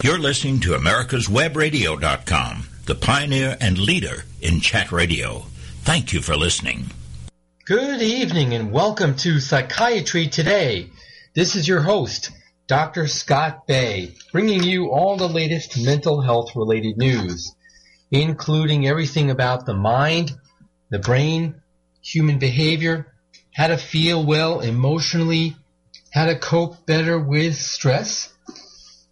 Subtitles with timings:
[0.00, 5.40] You're listening to America'sWebRadio.com, the pioneer and leader in chat radio.
[5.82, 6.92] Thank you for listening.
[7.64, 10.90] Good evening and welcome to Psychiatry Today.
[11.34, 12.30] This is your host,
[12.68, 13.08] Dr.
[13.08, 17.52] Scott Bay, bringing you all the latest mental health related news,
[18.12, 20.30] including everything about the mind,
[20.90, 21.56] the brain,
[22.02, 23.12] human behavior,
[23.52, 25.56] how to feel well emotionally,
[26.12, 28.32] how to cope better with stress,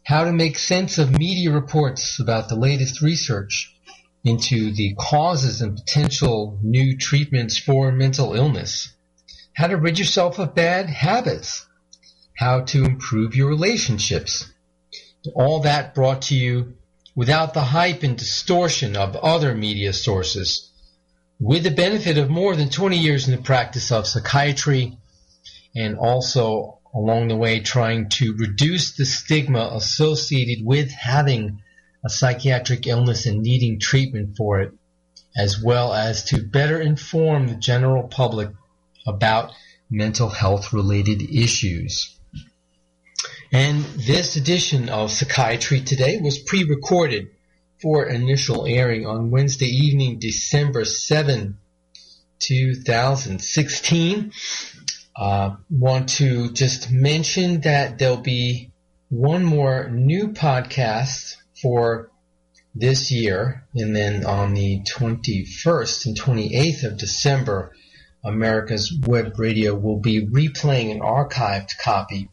[0.07, 3.74] how to make sense of media reports about the latest research
[4.23, 8.92] into the causes and potential new treatments for mental illness,
[9.55, 11.66] how to rid yourself of bad habits,
[12.37, 14.48] how to improve your relationships.
[15.34, 16.75] All that brought to you
[17.16, 20.70] without the hype and distortion of other media sources,
[21.41, 24.98] with the benefit of more than 20 years in the practice of psychiatry
[25.75, 31.60] and also along the way trying to reduce the stigma associated with having
[32.05, 34.72] a psychiatric illness and needing treatment for it,
[35.36, 38.48] as well as to better inform the general public
[39.06, 39.53] about
[39.91, 42.16] mental health related issues.
[43.53, 47.28] And this edition of Psychiatry Today was pre-recorded
[47.81, 51.58] for initial airing on Wednesday evening, December 7,
[52.38, 54.33] 2016.
[55.17, 58.70] Uh, want to just mention that there'll be
[59.09, 62.11] one more new podcast for
[62.75, 67.75] this year, and then on the 21st and 28th of December,
[68.22, 72.28] America's Web Radio will be replaying an archived copy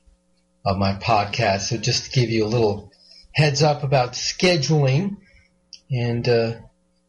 [0.66, 1.62] of my podcast.
[1.62, 2.92] So just to give you a little
[3.34, 5.18] heads up about scheduling,
[5.90, 6.56] and uh,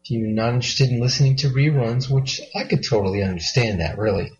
[0.03, 4.31] if you're not interested in listening to reruns, which I could totally understand that, really.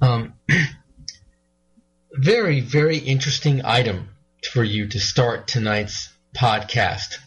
[0.00, 0.34] Um,
[2.12, 4.08] very, very interesting item
[4.52, 7.18] for you to start tonight's podcast.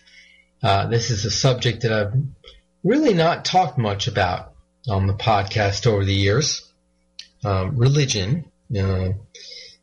[0.63, 2.13] Uh, this is a subject that I've
[2.83, 4.53] really not talked much about
[4.89, 6.67] on the podcast over the years.
[7.43, 8.45] Um, religion.
[8.75, 9.09] Uh,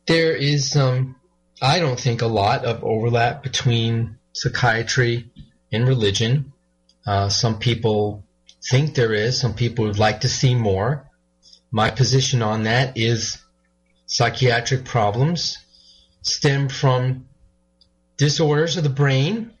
[0.07, 1.17] there is, um,
[1.61, 5.29] I don't think, a lot of overlap between psychiatry
[5.71, 6.53] and religion.
[7.05, 8.23] Uh, some people
[8.69, 9.39] think there is.
[9.39, 11.08] Some people would like to see more.
[11.71, 13.37] My position on that is
[14.07, 15.57] psychiatric problems
[16.21, 17.27] stem from
[18.17, 19.53] disorders of the brain,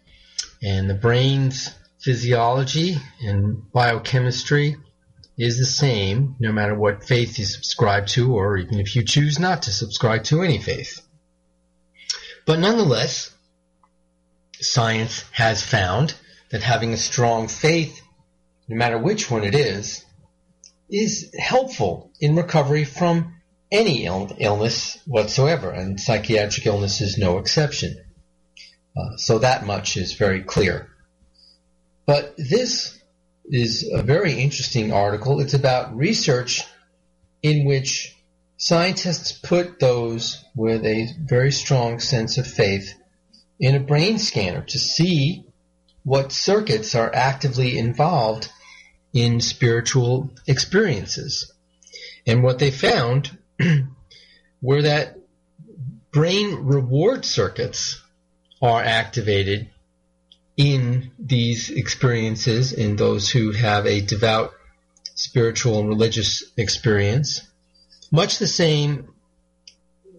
[0.61, 4.75] and the brain's physiology and biochemistry
[5.37, 9.39] is the same no matter what faith you subscribe to, or even if you choose
[9.39, 11.01] not to subscribe to any faith.
[12.45, 13.31] But nonetheless,
[14.59, 16.15] science has found
[16.49, 18.01] that having a strong faith,
[18.67, 20.03] no matter which one it is,
[20.89, 23.35] is helpful in recovery from
[23.71, 27.95] any Ill- illness whatsoever, and psychiatric illness is no exception.
[28.97, 30.89] Uh, so that much is very clear.
[32.05, 32.99] But this
[33.45, 35.39] is a very interesting article.
[35.39, 36.63] It's about research
[37.43, 38.15] in which
[38.57, 42.93] scientists put those with a very strong sense of faith
[43.59, 45.45] in a brain scanner to see
[46.03, 48.49] what circuits are actively involved
[49.13, 51.51] in spiritual experiences.
[52.27, 53.37] And what they found
[54.61, 55.17] were that
[56.11, 58.01] brain reward circuits
[58.61, 59.69] are activated
[60.57, 64.51] in these experiences in those who have a devout
[65.15, 67.41] spiritual and religious experience.
[68.11, 69.13] Much the same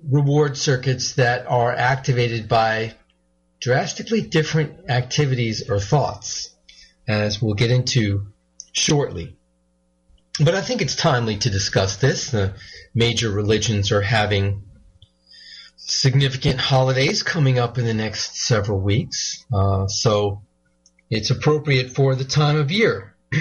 [0.08, 2.94] reward circuits that are activated by
[3.60, 6.50] drastically different activities or thoughts,
[7.06, 8.26] as we'll get into
[8.72, 9.36] shortly.
[10.42, 12.30] But I think it's timely to discuss this.
[12.30, 12.54] The
[12.94, 14.64] major religions are having
[15.76, 20.42] significant holidays coming up in the next several weeks, uh, so
[21.10, 23.16] it's appropriate for the time of year.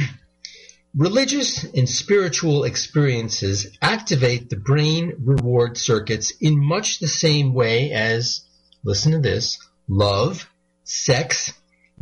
[0.95, 8.41] Religious and spiritual experiences activate the brain reward circuits in much the same way as,
[8.83, 10.49] listen to this, love,
[10.83, 11.53] sex,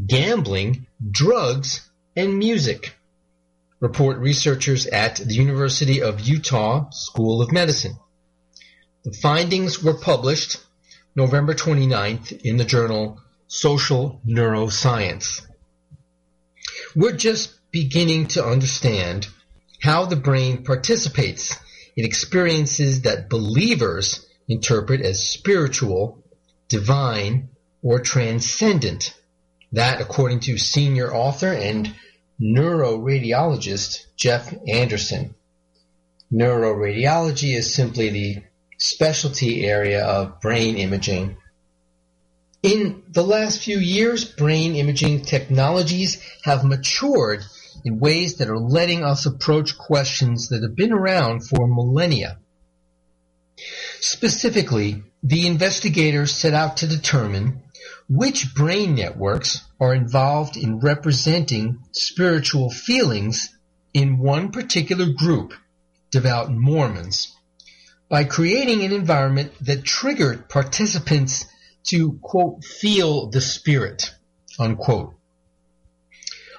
[0.07, 2.96] gambling, drugs, and music
[3.79, 7.97] report researchers at the University of Utah School of Medicine.
[9.03, 10.57] The findings were published
[11.15, 15.45] November 29th in the journal Social Neuroscience.
[16.95, 19.27] We're just beginning to understand
[19.81, 21.57] how the brain participates
[21.95, 26.23] in experiences that believers interpret as spiritual,
[26.67, 27.49] divine,
[27.81, 29.13] or transcendent.
[29.73, 31.93] That, according to senior author and
[32.41, 35.35] neuroradiologist Jeff Anderson.
[36.31, 38.43] Neuroradiology is simply the
[38.77, 41.37] specialty area of brain imaging
[42.63, 47.43] In the last few years, brain imaging technologies have matured
[47.85, 52.39] in ways that are letting us approach questions that have been around for millennia.
[53.99, 57.61] Specifically, the investigators set out to determine
[58.09, 63.49] which brain networks are involved in representing spiritual feelings
[63.93, 65.53] in one particular group,
[66.11, 67.35] devout Mormons,
[68.09, 71.45] by creating an environment that triggered participants
[71.83, 74.13] to, quote, feel the spirit,
[74.57, 75.13] unquote.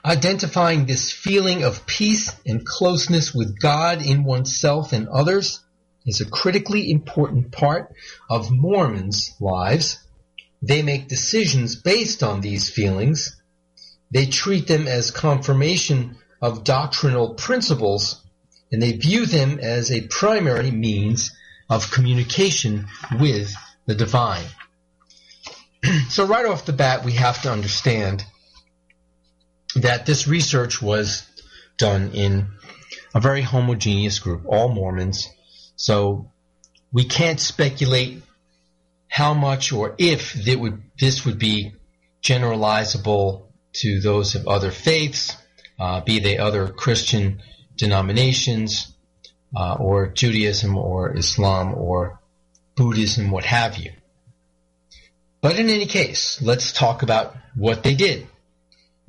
[0.04, 5.60] Identifying this feeling of peace and closeness with God in oneself and others
[6.06, 7.92] is a critically important part
[8.30, 9.98] of Mormons' lives.
[10.62, 13.36] They make decisions based on these feelings.
[14.10, 18.24] They treat them as confirmation of doctrinal principles,
[18.72, 21.32] and they view them as a primary means
[21.70, 22.86] of communication
[23.18, 23.54] with
[23.86, 24.46] the divine.
[26.08, 28.24] so right off the bat, we have to understand
[29.76, 31.26] that this research was
[31.76, 32.48] done in
[33.14, 35.28] a very homogeneous group, all Mormons.
[35.76, 36.32] So
[36.92, 38.22] we can't speculate
[39.08, 41.72] how much or if would, this would be
[42.22, 45.36] generalizable to those of other faiths,
[45.78, 47.40] uh, be they other Christian
[47.76, 48.92] denominations,
[49.56, 52.20] uh, or Judaism or Islam or
[52.76, 53.92] Buddhism, what have you.
[55.40, 58.26] But in any case, let's talk about what they did.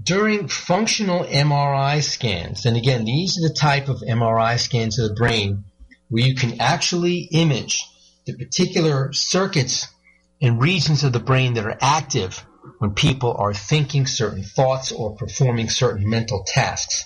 [0.02, 5.16] During functional MRI scans, and again, these are the type of MRI scans of the
[5.16, 5.66] brain
[6.07, 7.86] where you can actually image
[8.31, 9.88] the particular circuits
[10.42, 12.46] and regions of the brain that are active
[12.78, 17.06] when people are thinking certain thoughts or performing certain mental tasks.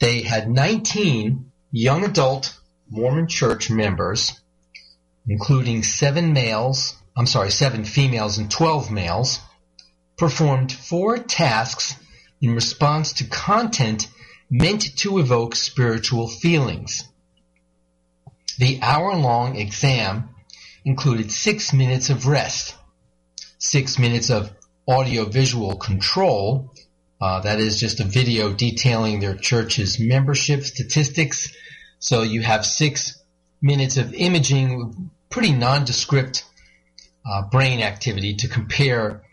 [0.00, 2.58] They had 19 young adult
[2.90, 4.40] Mormon church members,
[5.28, 9.40] including seven males, I'm sorry, seven females and 12 males,
[10.16, 11.94] performed four tasks
[12.40, 14.08] in response to content
[14.50, 17.04] meant to evoke spiritual feelings.
[18.62, 20.36] The hour-long exam
[20.84, 22.76] included six minutes of rest,
[23.58, 24.52] six minutes of
[24.86, 26.72] audio-visual control,
[27.20, 31.52] uh, that is just a video detailing their church's membership statistics.
[31.98, 33.20] So you have six
[33.60, 36.44] minutes of imaging, pretty nondescript
[37.28, 39.24] uh, brain activity to compare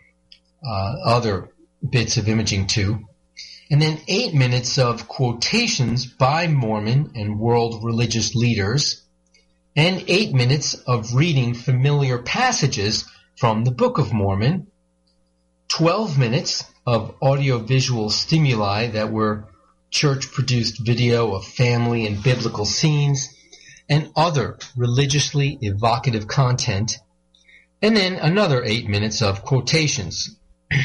[0.66, 1.50] uh, other
[1.88, 2.98] bits of imaging to.
[3.70, 9.06] And then eight minutes of quotations by Mormon and world religious leaders,
[9.80, 13.06] and eight minutes of reading familiar passages
[13.38, 14.66] from the Book of Mormon,
[15.68, 19.48] 12 minutes of audiovisual stimuli that were
[19.90, 23.34] church produced video of family and biblical scenes,
[23.88, 26.98] and other religiously evocative content
[27.80, 30.36] and then another eight minutes of quotations.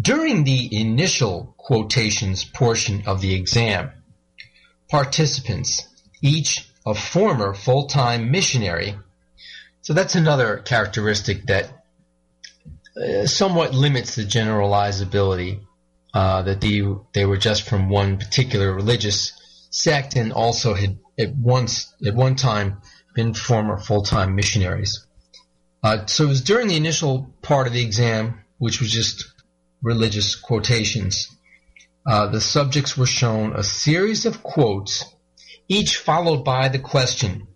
[0.00, 3.90] During the initial quotations portion of the exam,
[4.88, 5.88] participants,
[6.22, 8.96] each a former full-time missionary,
[9.82, 11.84] so that's another characteristic that
[12.96, 15.60] uh, somewhat limits the generalizability
[16.14, 16.82] uh, that they,
[17.12, 19.32] they were just from one particular religious
[19.70, 22.80] sect and also had at once at one time
[23.14, 25.06] been former full-time missionaries.
[25.82, 29.26] Uh, so it was during the initial part of the exam, which was just
[29.82, 31.28] religious quotations.
[32.06, 35.04] Uh, the subjects were shown a series of quotes,
[35.68, 37.48] each followed by the question,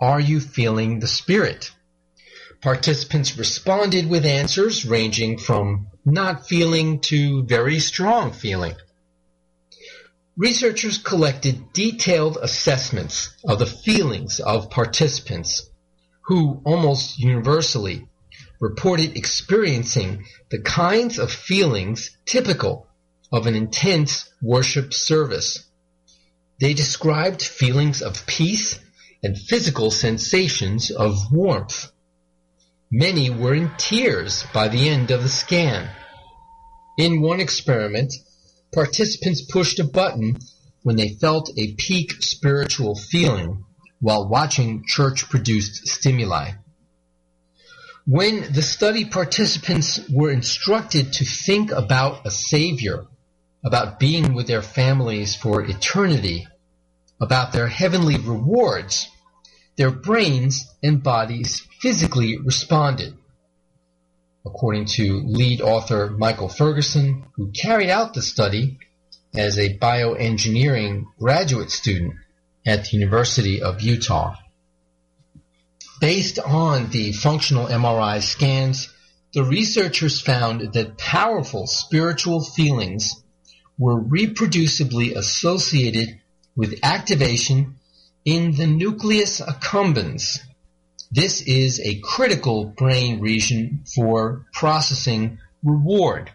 [0.00, 1.72] Are you feeling the Spirit?
[2.60, 8.74] Participants responded with answers ranging from not feeling to very strong feeling.
[10.36, 15.68] Researchers collected detailed assessments of the feelings of participants
[16.22, 18.08] who almost universally
[18.60, 22.86] reported experiencing the kinds of feelings typical
[23.32, 25.65] of an intense worship service.
[26.58, 28.78] They described feelings of peace
[29.22, 31.90] and physical sensations of warmth.
[32.90, 35.90] Many were in tears by the end of the scan.
[36.98, 38.14] In one experiment,
[38.72, 40.38] participants pushed a button
[40.82, 43.64] when they felt a peak spiritual feeling
[44.00, 46.52] while watching church-produced stimuli.
[48.06, 53.06] When the study participants were instructed to think about a Savior,
[53.66, 56.46] about being with their families for eternity,
[57.20, 59.08] about their heavenly rewards,
[59.76, 63.12] their brains and bodies physically responded.
[64.46, 68.78] According to lead author Michael Ferguson, who carried out the study
[69.34, 72.14] as a bioengineering graduate student
[72.64, 74.36] at the University of Utah.
[76.00, 78.92] Based on the functional MRI scans
[79.34, 83.22] the researchers found that powerful spiritual feelings
[83.78, 86.20] were reproducibly associated
[86.54, 87.76] with activation
[88.24, 90.38] in the nucleus accumbens.
[91.12, 96.30] This is a critical brain region for processing reward.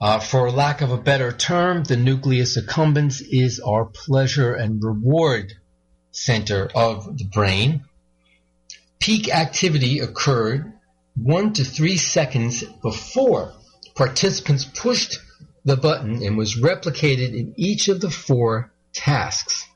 [0.00, 5.54] Uh, for lack of a better term, the nucleus accumbens is our pleasure and reward
[6.10, 7.84] center of the brain.
[8.98, 10.72] Peak activity occurred
[11.14, 13.52] one to three seconds before
[13.94, 15.18] participants pushed
[15.64, 16.26] the button mm-hmm.
[16.26, 19.66] and was replicated in each of the four tasks.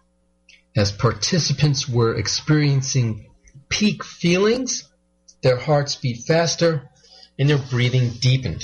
[0.77, 3.31] As participants were experiencing
[3.69, 4.89] peak feelings,
[5.43, 6.91] their hearts beat faster
[7.39, 8.63] and their breathing deepened.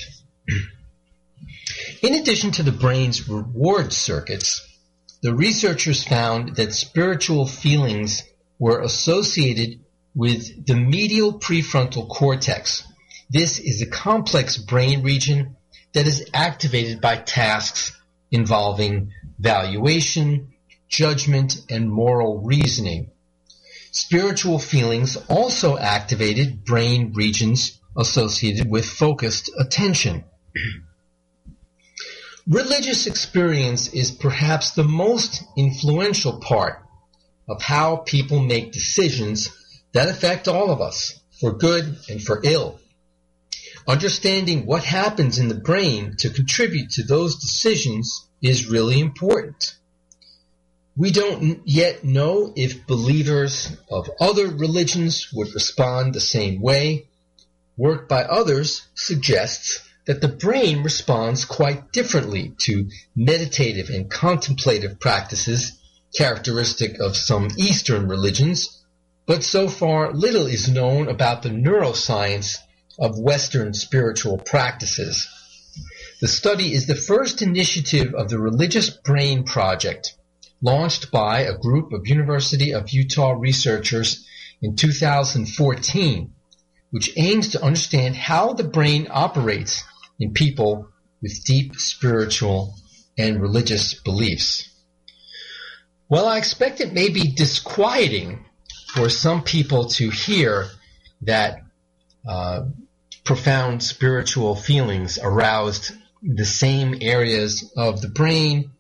[2.03, 4.67] in addition to the brain's reward circuits,
[5.23, 8.25] the researchers found that spiritual feelings
[8.59, 9.81] were associated
[10.15, 12.85] with the medial prefrontal cortex.
[13.31, 15.57] This is a complex brain region
[15.93, 17.93] that is activated by tasks
[18.31, 20.53] involving valuation,
[20.89, 23.11] judgment, and moral reasoning.
[23.91, 30.25] Spiritual feelings also activated brain regions associated with focused attention.
[32.49, 36.83] Religious experience is perhaps the most influential part
[37.49, 39.51] of how people make decisions
[39.93, 42.81] that affect all of us, for good and for ill.
[43.87, 49.75] Understanding what happens in the brain to contribute to those decisions is really important.
[50.97, 57.09] We don't yet know if believers of other religions would respond the same way.
[57.77, 65.73] Work by others suggests that the brain responds quite differently to meditative and contemplative practices
[66.15, 68.83] characteristic of some Eastern religions
[69.25, 72.59] but so far little is known about the neuroscience
[72.99, 75.29] of Western spiritual practices.
[76.21, 80.15] The study is the first initiative of the Religious Brain Project,
[80.61, 84.27] launched by a group of University of Utah researchers
[84.61, 86.33] in 2014,
[86.91, 89.83] which aims to understand how the brain operates
[90.21, 90.89] in people
[91.21, 92.75] with deep spiritual
[93.19, 94.69] and religious beliefs.
[96.09, 98.45] Well, I expect it may be disquieting
[98.95, 100.69] for some people to hear
[101.23, 101.63] that
[102.29, 102.65] uh,
[103.25, 108.71] profound spiritual feelings aroused the same areas of the brain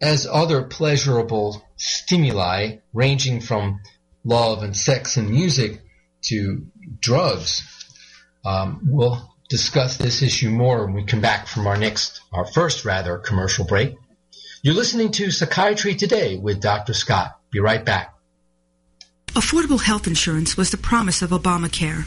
[0.00, 3.80] as other pleasurable stimuli ranging from
[4.24, 5.80] love and sex and music
[6.22, 6.66] to
[7.00, 7.62] drugs.
[8.44, 12.84] Um, we'll discuss this issue more when we come back from our next, our first
[12.84, 13.96] rather, commercial break.
[14.62, 16.94] You're listening to Psychiatry Today with Dr.
[16.94, 17.38] Scott.
[17.50, 18.14] Be right back.
[19.28, 22.06] Affordable health insurance was the promise of Obamacare,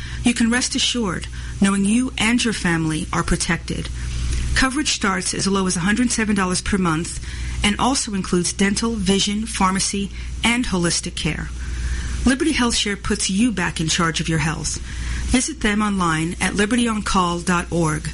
[0.23, 1.27] you can rest assured
[1.61, 3.89] knowing you and your family are protected.
[4.55, 7.25] Coverage starts as low as $107 per month
[7.63, 10.11] and also includes dental, vision, pharmacy,
[10.43, 11.49] and holistic care.
[12.25, 14.77] Liberty HealthShare puts you back in charge of your health.
[15.31, 18.09] Visit them online at libertyoncall.org.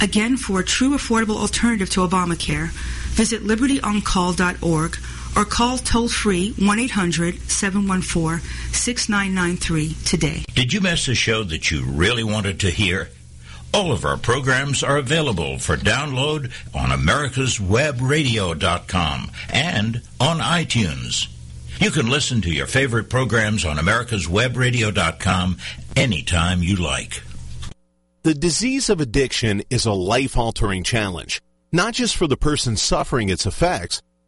[0.00, 2.70] Again, for a true affordable alternative to Obamacare,
[3.10, 4.96] visit libertyoncall.org
[5.36, 8.40] or call toll free 1 800 714
[8.72, 10.44] 6993 today.
[10.54, 13.10] Did you miss a show that you really wanted to hear?
[13.74, 21.28] All of our programs are available for download on americaswebradio.com and on iTunes.
[21.80, 25.56] You can listen to your favorite programs on americaswebradio.com
[25.96, 27.22] anytime you like.
[28.24, 31.40] The disease of addiction is a life-altering challenge,
[31.72, 34.02] not just for the person suffering its effects,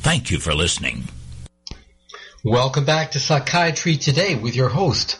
[0.00, 1.04] Thank you for listening.
[2.44, 5.18] Welcome back to Psychiatry Today with your host,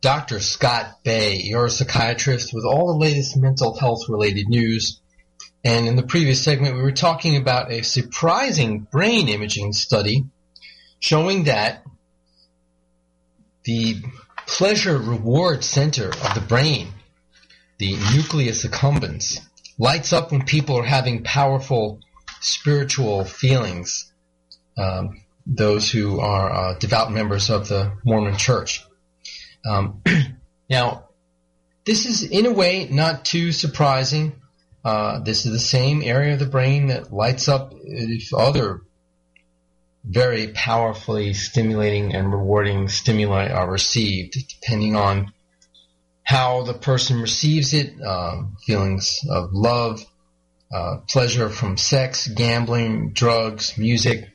[0.00, 0.38] Dr.
[0.40, 1.36] Scott Bay.
[1.36, 5.00] Your a psychiatrist with all the latest mental health related news.
[5.64, 10.24] And in the previous segment, we were talking about a surprising brain imaging study
[11.00, 11.82] showing that
[13.64, 14.02] the
[14.46, 16.88] pleasure reward center of the brain,
[17.78, 19.40] the nucleus accumbens,
[19.78, 22.00] lights up when people are having powerful
[22.40, 24.07] spiritual feelings.
[24.78, 28.84] Um, those who are uh, devout members of the Mormon Church.
[29.66, 30.02] Um,
[30.70, 31.08] now,
[31.84, 34.34] this is in a way not too surprising.
[34.84, 38.82] Uh, this is the same area of the brain that lights up if other
[40.04, 45.32] very powerfully stimulating and rewarding stimuli are received, depending on
[46.22, 50.04] how the person receives it, uh, feelings of love,
[50.72, 54.28] uh, pleasure from sex, gambling, drugs, music.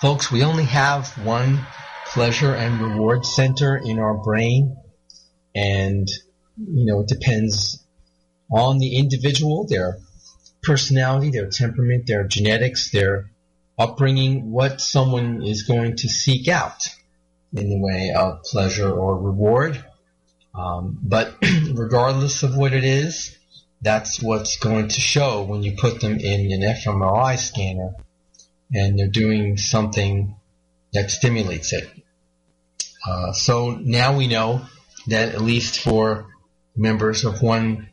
[0.00, 1.60] Folks, we only have one
[2.06, 4.78] pleasure and reward center in our brain,
[5.54, 6.08] and
[6.56, 7.84] you know it depends
[8.50, 9.98] on the individual, their
[10.62, 13.30] personality, their temperament, their genetics, their
[13.78, 16.88] upbringing, what someone is going to seek out
[17.52, 19.84] in the way of pleasure or reward.
[20.54, 21.34] Um, but
[21.74, 23.36] regardless of what it is,
[23.82, 27.96] that's what's going to show when you put them in an fMRI scanner
[28.72, 30.36] and they're doing something
[30.92, 31.88] that stimulates it.
[33.06, 34.62] Uh, so now we know
[35.06, 36.26] that at least for
[36.76, 37.88] members of one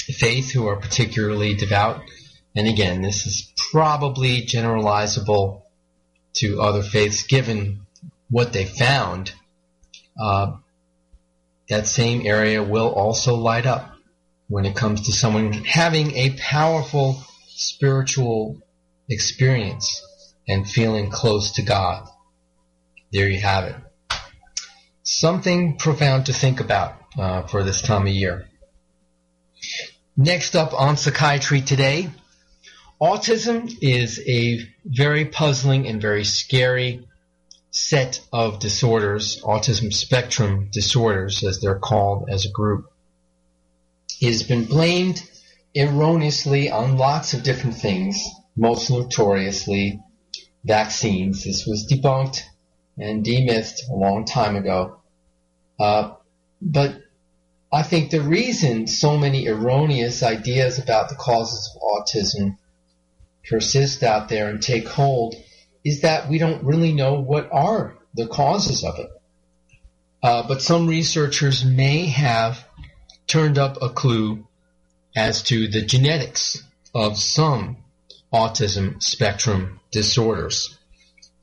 [0.00, 2.02] faith who are particularly devout,
[2.54, 5.62] and again, this is probably generalizable
[6.34, 7.86] to other faiths given
[8.30, 9.32] what they found.
[10.20, 10.56] Uh,
[11.68, 13.94] that same area will also light up
[14.48, 18.60] when it comes to someone having a powerful spiritual
[19.08, 20.02] experience
[20.46, 22.08] and feeling close to God.
[23.12, 23.76] There you have it.
[25.02, 28.46] Something profound to think about uh, for this time of year.
[30.16, 32.10] Next up on Psychiatry Today,
[33.00, 37.06] autism is a very puzzling and very scary
[37.70, 42.90] set of disorders, autism spectrum disorders, as they're called as a group.
[44.20, 45.22] It has been blamed
[45.76, 48.20] erroneously on lots of different things,
[48.58, 50.00] most notoriously
[50.64, 51.44] vaccines.
[51.44, 52.42] This was debunked
[52.98, 55.00] and demythed a long time ago.
[55.78, 56.14] Uh,
[56.60, 57.00] but
[57.70, 62.56] I think the reason so many erroneous ideas about the causes of autism
[63.48, 65.36] persist out there and take hold
[65.84, 69.10] is that we don't really know what are the causes of it.
[70.20, 72.66] Uh, but some researchers may have
[73.28, 74.44] turned up a clue
[75.14, 77.76] as to the genetics of some
[78.32, 80.78] autism spectrum disorders.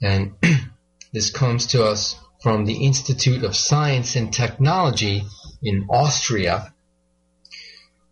[0.01, 0.33] And
[1.13, 5.23] this comes to us from the Institute of Science and Technology
[5.63, 6.73] in Austria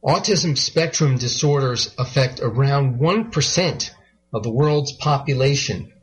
[0.05, 3.91] Autism spectrum disorders affect around 1%
[4.33, 5.93] of the world's population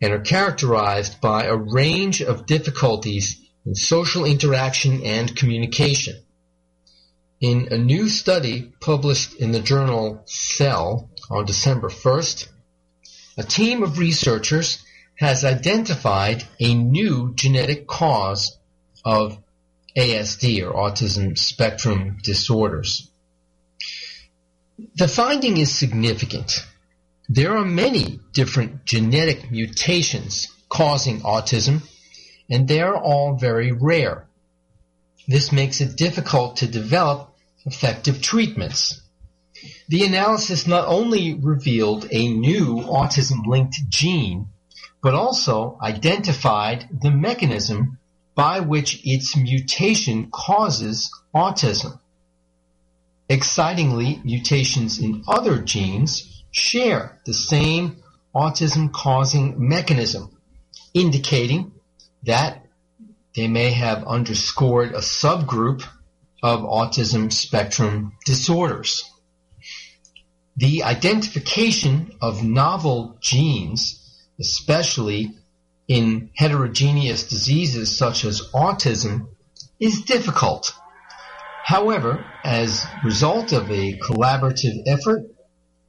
[0.00, 6.16] and are characterized by a range of difficulties in social interaction and communication.
[7.38, 12.48] In a new study published in the journal Cell on December 1st,
[13.36, 14.84] a team of researchers
[15.16, 18.56] has identified a new genetic cause
[19.04, 19.38] of
[19.96, 23.10] ASD or autism spectrum disorders.
[24.96, 26.66] The finding is significant.
[27.28, 31.82] There are many different genetic mutations causing autism,
[32.50, 34.26] and they are all very rare.
[35.28, 37.34] This makes it difficult to develop
[37.64, 39.00] effective treatments.
[39.88, 44.48] The analysis not only revealed a new autism-linked gene,
[45.02, 47.98] but also identified the mechanism
[48.34, 52.00] by which its mutation causes autism.
[53.28, 58.02] Excitingly, mutations in other genes share the same
[58.34, 60.36] autism-causing mechanism,
[60.92, 61.72] indicating
[62.24, 62.66] that
[63.34, 65.82] they may have underscored a subgroup
[66.42, 69.04] of autism spectrum disorders.
[70.56, 74.00] The identification of novel genes,
[74.38, 75.34] especially
[75.88, 79.26] in heterogeneous diseases such as autism,
[79.80, 80.72] is difficult.
[81.64, 85.24] However, as a result of a collaborative effort,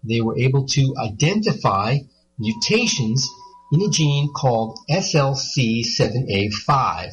[0.03, 1.99] they were able to identify
[2.39, 3.29] mutations
[3.71, 7.11] in a gene called SLC7A5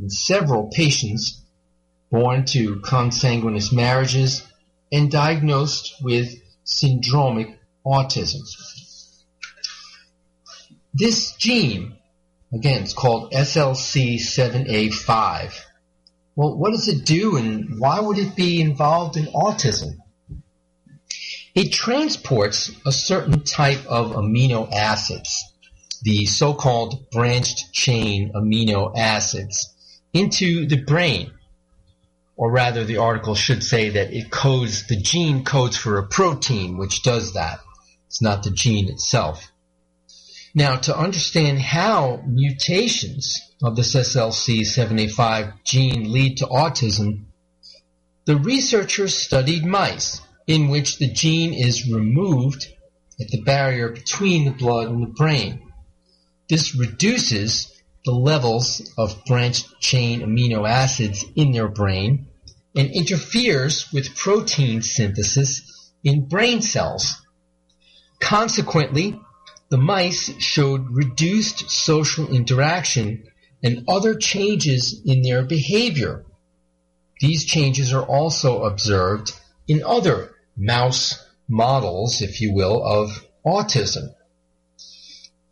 [0.00, 1.40] in several patients
[2.10, 4.42] born to consanguineous marriages
[4.92, 8.40] and diagnosed with syndromic autism.
[10.92, 11.96] This gene,
[12.52, 15.60] again, it's called SLC7A5.
[16.36, 19.98] Well, what does it do and why would it be involved in autism?
[21.54, 25.44] It transports a certain type of amino acids,
[26.02, 29.72] the so-called branched chain amino acids,
[30.12, 31.30] into the brain.
[32.36, 36.76] Or rather, the article should say that it codes, the gene codes for a protein
[36.76, 37.60] which does that.
[38.08, 39.50] It's not the gene itself.
[40.54, 47.24] Now, to understand how mutations of this SLC7A5 gene lead to autism,
[48.24, 52.66] the researchers studied mice in which the gene is removed
[53.20, 55.72] at the barrier between the blood and the brain.
[56.48, 57.73] This reduces
[58.04, 62.26] the levels of branched chain amino acids in their brain
[62.76, 67.22] and interferes with protein synthesis in brain cells.
[68.20, 69.18] Consequently,
[69.70, 73.24] the mice showed reduced social interaction
[73.62, 76.24] and other changes in their behavior.
[77.20, 79.32] These changes are also observed
[79.66, 84.14] in other mouse models, if you will, of autism.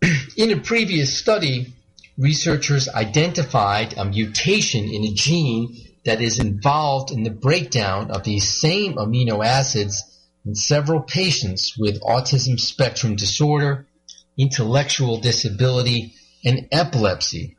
[0.37, 1.73] in a previous study,
[2.19, 8.61] researchers identified a mutation in a gene that is involved in the breakdown of these
[8.61, 10.03] same amino acids
[10.45, 13.87] in several patients with autism spectrum disorder,
[14.37, 17.57] intellectual disability, and epilepsy.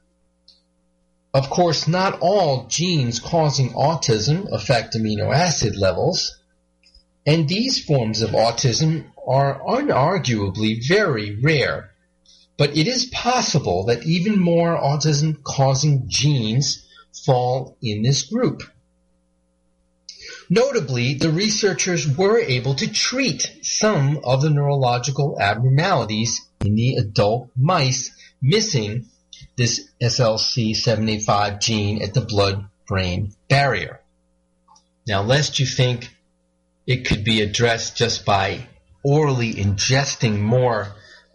[1.34, 6.38] Of course, not all genes causing autism affect amino acid levels,
[7.26, 11.93] and these forms of autism are unarguably very rare.
[12.58, 16.86] But it is possible that even more autism causing genes
[17.26, 18.64] fall in this group.
[20.50, 27.50] Notably, the researchers were able to treat some of the neurological abnormalities in the adult
[27.56, 28.12] mice
[28.42, 29.08] missing
[29.56, 34.02] this SLC7A5 gene at the blood-brain barrier.
[35.08, 36.10] Now, lest you think
[36.86, 38.68] it could be addressed just by
[39.04, 40.94] orally ingesting more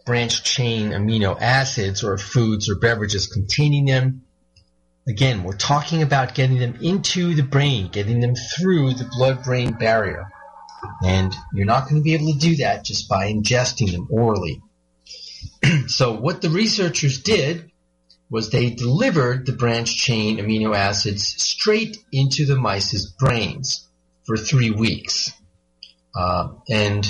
[0.09, 4.23] branched chain amino acids or foods or beverages containing them.
[5.07, 10.27] Again, we're talking about getting them into the brain, getting them through the blood-brain barrier.
[11.05, 14.63] And you're not going to be able to do that just by ingesting them orally.
[15.85, 17.69] so what the researchers did
[18.31, 23.87] was they delivered the branched chain amino acids straight into the mice's brains
[24.25, 25.31] for three weeks.
[26.15, 27.05] Uh, and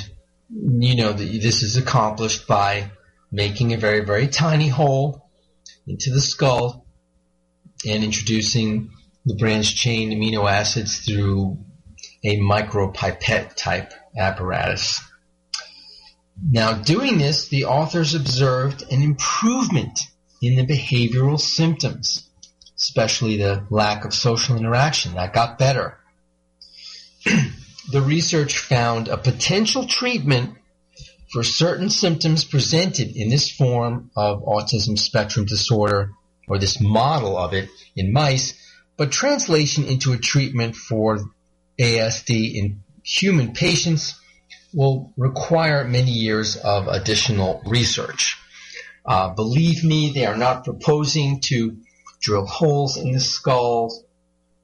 [0.49, 2.91] you know this is accomplished by
[3.31, 5.29] making a very very tiny hole
[5.87, 6.85] into the skull
[7.87, 8.91] and introducing
[9.25, 11.57] the branched chain amino acids through
[12.23, 15.01] a micropipette type apparatus.
[16.51, 19.99] Now, doing this, the authors observed an improvement
[20.41, 22.29] in the behavioral symptoms,
[22.77, 25.15] especially the lack of social interaction.
[25.15, 25.97] That got better.
[27.91, 30.57] the research found a potential treatment
[31.31, 36.11] for certain symptoms presented in this form of autism spectrum disorder
[36.47, 38.53] or this model of it in mice,
[38.97, 41.19] but translation into a treatment for
[41.79, 44.19] ASD in human patients
[44.73, 48.37] will require many years of additional research.
[49.05, 51.77] Uh, believe me, they are not proposing to
[52.21, 54.03] drill holes in the skulls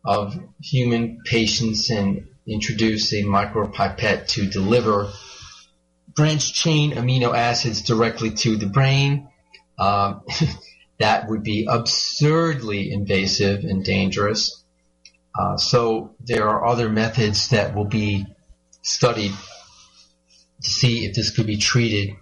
[0.03, 5.12] of human patients and introduce a micropipette to deliver
[6.15, 9.27] branched chain amino acids directly to the brain.
[9.77, 10.21] Um,
[10.99, 14.63] that would be absurdly invasive and dangerous.
[15.38, 18.25] Uh, so there are other methods that will be
[18.81, 19.34] studied
[20.62, 22.15] to see if this could be treated.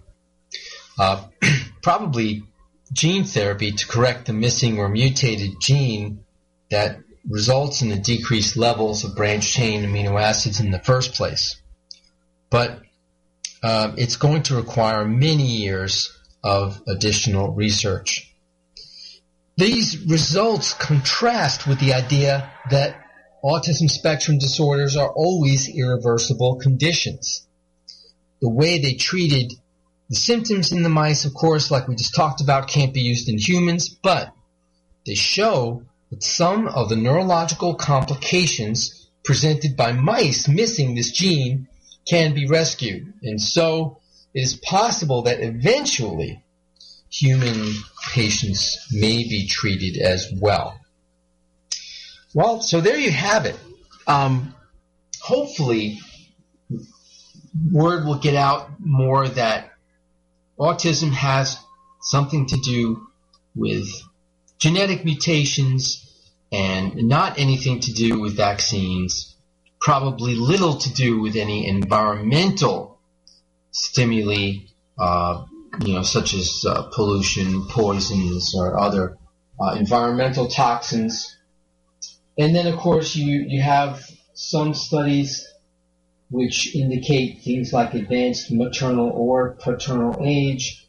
[0.98, 1.24] Uh,
[1.82, 2.42] probably
[2.92, 6.24] gene therapy to correct the missing or mutated gene
[6.70, 11.56] that results in the decreased levels of branched chain amino acids in the first place.
[12.50, 12.80] But
[13.62, 18.30] uh, it's going to require many years of additional research.
[19.56, 23.00] These results contrast with the idea that
[23.42, 27.46] autism spectrum disorders are always irreversible conditions.
[28.40, 29.52] The way they treated
[30.10, 33.28] the symptoms in the mice, of course, like we just talked about, can't be used
[33.28, 34.32] in humans, but
[35.06, 35.82] they show
[36.22, 41.68] some of the neurological complications presented by mice missing this gene
[42.06, 43.14] can be rescued.
[43.22, 43.98] And so
[44.34, 46.42] it is possible that eventually
[47.10, 47.72] human
[48.12, 50.78] patients may be treated as well.
[52.34, 53.56] Well, so there you have it.
[54.06, 54.54] Um,
[55.22, 56.00] hopefully,
[57.72, 59.72] word will get out more that
[60.58, 61.58] autism has
[62.00, 63.06] something to do
[63.54, 63.88] with
[64.58, 66.03] genetic mutations
[66.54, 69.34] and not anything to do with vaccines,
[69.80, 73.00] probably little to do with any environmental
[73.72, 74.58] stimuli,
[74.96, 75.44] uh,
[75.84, 79.18] you know, such as uh, pollution, poisons, or other
[79.60, 81.36] uh, environmental toxins.
[82.38, 85.48] And then, of course, you, you have some studies
[86.30, 90.86] which indicate things like advanced maternal or paternal age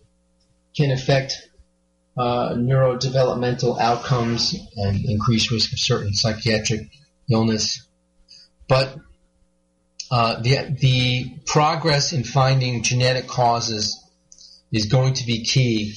[0.77, 1.49] can affect
[2.17, 6.89] uh, neurodevelopmental outcomes and increased risk of certain psychiatric
[7.29, 7.85] illness.
[8.67, 8.97] But
[10.09, 14.01] uh, the, the progress in finding genetic causes
[14.71, 15.95] is going to be key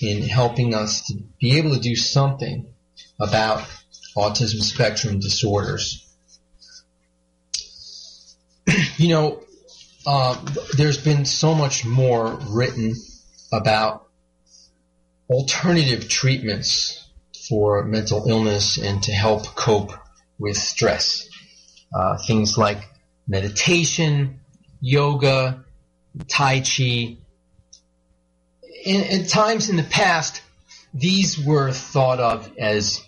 [0.00, 2.66] in helping us to be able to do something
[3.20, 3.62] about
[4.16, 6.04] autism spectrum disorders.
[8.96, 9.42] you know,
[10.06, 10.36] uh,
[10.76, 12.94] there's been so much more written
[13.52, 14.01] about
[15.32, 17.08] alternative treatments
[17.48, 19.92] for mental illness and to help cope
[20.38, 21.28] with stress.
[21.94, 22.78] Uh, things like
[23.26, 24.40] meditation,
[24.80, 25.64] yoga,
[26.28, 27.16] tai chi.
[28.84, 30.42] In, at times in the past,
[30.92, 33.02] these were thought of as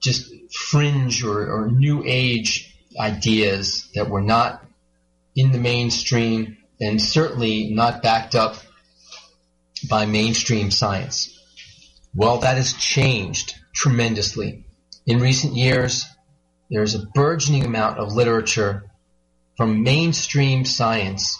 [0.00, 4.64] just fringe or, or new age ideas that were not
[5.34, 8.56] in the mainstream and certainly not backed up
[9.88, 11.30] by mainstream science.
[12.14, 14.64] Well, that has changed tremendously.
[15.06, 16.06] In recent years,
[16.70, 18.90] there's a burgeoning amount of literature
[19.56, 21.38] from mainstream science,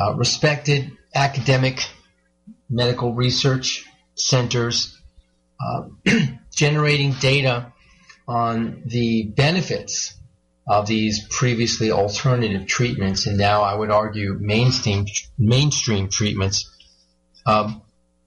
[0.00, 1.86] uh, respected academic
[2.70, 3.84] medical research
[4.14, 4.98] centers,
[5.60, 5.82] uh,
[6.54, 7.72] generating data
[8.26, 10.14] on the benefits
[10.66, 15.06] of these previously alternative treatments, and now I would argue mainstream
[15.38, 16.71] mainstream treatments
[17.46, 17.82] um,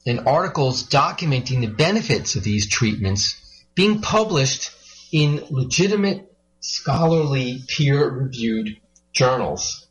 [0.05, 3.41] and articles documenting the benefits of these treatments
[3.73, 4.71] being published
[5.11, 8.77] in legitimate scholarly peer-reviewed
[9.13, 9.87] journals.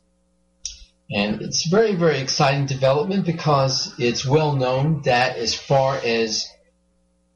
[1.11, 6.47] And it's a very, very exciting development because it's well known that as far as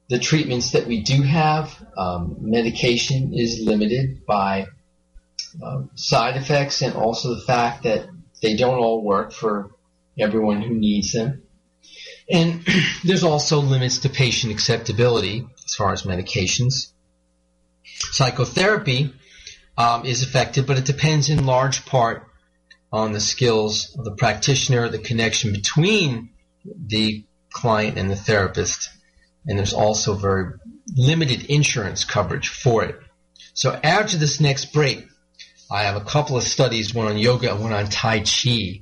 [0.10, 4.68] the treatments that we do have, um, medication is limited by
[5.64, 8.08] uh, side effects and also the fact that
[8.42, 9.70] they don't all work for
[10.18, 11.44] everyone who needs them.
[12.30, 12.66] And
[13.04, 16.92] there's also limits to patient acceptability as far as medications.
[18.12, 19.14] Psychotherapy
[19.78, 22.28] um, is effective, but it depends in large part
[22.92, 26.30] on the skills of the practitioner, the connection between
[26.66, 28.90] the client and the therapist,
[29.46, 30.54] and there's also very
[30.96, 33.00] limited insurance coverage for it.
[33.54, 35.08] So after this next break,
[35.72, 38.82] I have a couple of studies, one on yoga and one on Tai Chi,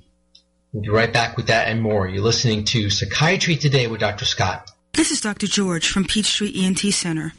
[0.73, 2.08] We'll be right back with that and more.
[2.08, 4.25] You're listening to Psychiatry Today with Dr.
[4.25, 4.69] Scott.
[4.93, 5.47] This is Dr.
[5.47, 7.34] George from Peachtree ENT Center.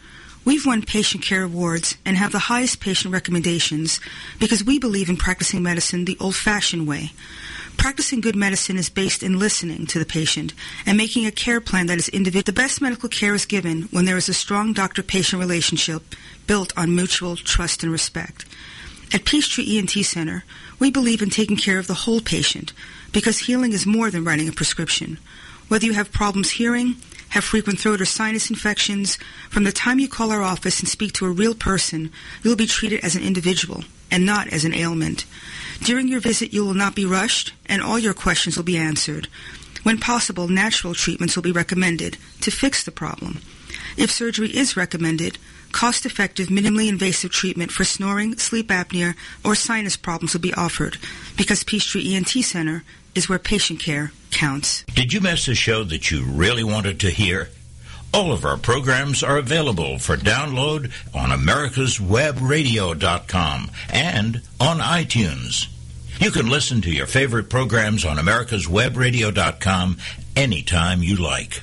[0.47, 4.01] We've won patient care awards and have the highest patient recommendations
[4.41, 7.11] because we believe in practicing medicine the old-fashioned way.
[7.77, 10.55] Practicing good medicine is based in listening to the patient
[10.87, 12.45] and making a care plan that is individual.
[12.45, 16.15] The best medical care is given when there is a strong doctor-patient relationship
[16.47, 18.47] built on mutual trust and respect.
[19.13, 20.45] At Peachtree ENT Center,
[20.79, 22.73] we believe in taking care of the whole patient
[23.13, 25.19] because healing is more than writing a prescription.
[25.69, 26.97] Whether you have problems hearing,
[27.31, 29.17] have frequent throat or sinus infections,
[29.51, 32.11] from the time you call our office and speak to a real person,
[32.43, 35.27] you'll be treated as an individual and not as an ailment.
[35.81, 39.29] During your visit, you will not be rushed and all your questions will be answered.
[39.83, 43.41] When possible, natural treatments will be recommended to fix the problem.
[43.97, 45.39] If surgery is recommended,
[45.73, 50.97] cost-effective, minimally invasive treatment for snoring, sleep apnea, or sinus problems will be offered
[51.37, 54.85] because Peachtree ENT Center is where patient care counts.
[54.95, 57.51] Did you miss a show that you really wanted to hear?
[58.15, 65.69] All of our programs are available for download on americaswebradio.com and on iTunes.
[66.19, 69.99] You can listen to your favorite programs on americaswebradio.com
[70.37, 71.63] anytime you like.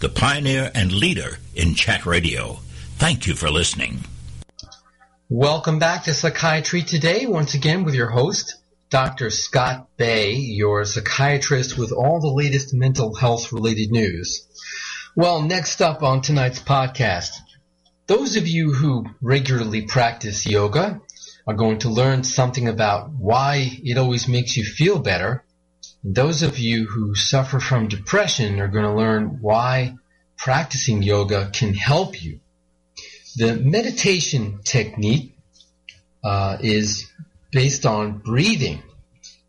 [0.00, 2.58] the pioneer and leader in chat radio.
[2.96, 4.04] Thank you for listening.
[5.28, 8.56] Welcome back to Psychiatry Today, once again with your host,
[8.90, 9.28] Dr.
[9.28, 14.46] Scott Bay, your psychiatrist with all the latest mental health related news.
[15.14, 17.30] Well, next up on tonight's podcast,
[18.06, 21.00] those of you who regularly practice yoga
[21.46, 25.44] are going to learn something about why it always makes you feel better.
[26.04, 29.96] Those of you who suffer from depression are going to learn why
[30.36, 32.40] practicing yoga can help you.
[33.36, 35.36] The meditation technique
[36.22, 37.10] uh, is
[37.50, 38.82] based on breathing,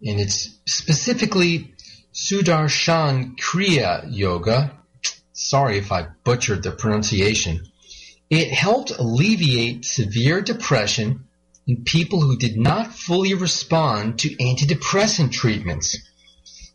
[0.03, 1.73] and it's specifically
[2.13, 4.71] Sudarshan Kriya Yoga.
[5.33, 7.62] Sorry if I butchered the pronunciation.
[8.29, 11.25] It helped alleviate severe depression
[11.67, 15.97] in people who did not fully respond to antidepressant treatments.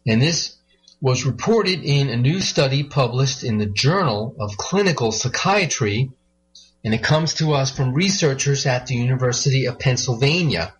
[0.06, 0.56] And this
[1.00, 6.10] was reported in a new study published in the Journal of Clinical Psychiatry,
[6.84, 10.74] and it comes to us from researchers at the University of Pennsylvania.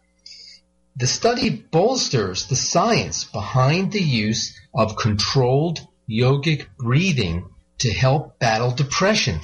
[0.97, 8.71] The study bolsters the science behind the use of controlled yogic breathing to help battle
[8.71, 9.41] depression.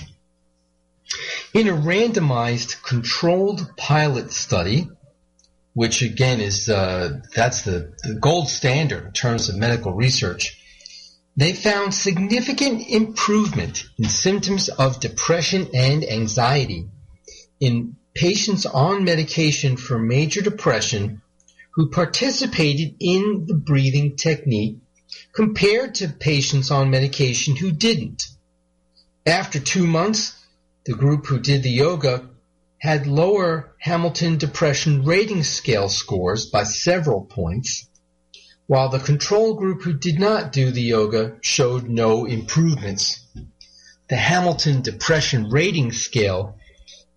[1.52, 4.88] In a randomized controlled pilot study,
[5.74, 10.56] which again is uh, that's the, the gold standard in terms of medical research,
[11.37, 16.88] they found significant improvement in symptoms of depression and anxiety
[17.61, 21.22] in patients on medication for major depression
[21.72, 24.78] who participated in the breathing technique
[25.33, 28.26] compared to patients on medication who didn't.
[29.24, 30.37] After two months,
[30.85, 32.29] the group who did the yoga
[32.80, 37.86] had lower Hamilton Depression Rating Scale scores by several points,
[38.66, 43.20] while the control group who did not do the yoga showed no improvements.
[44.08, 46.56] The Hamilton Depression Rating Scale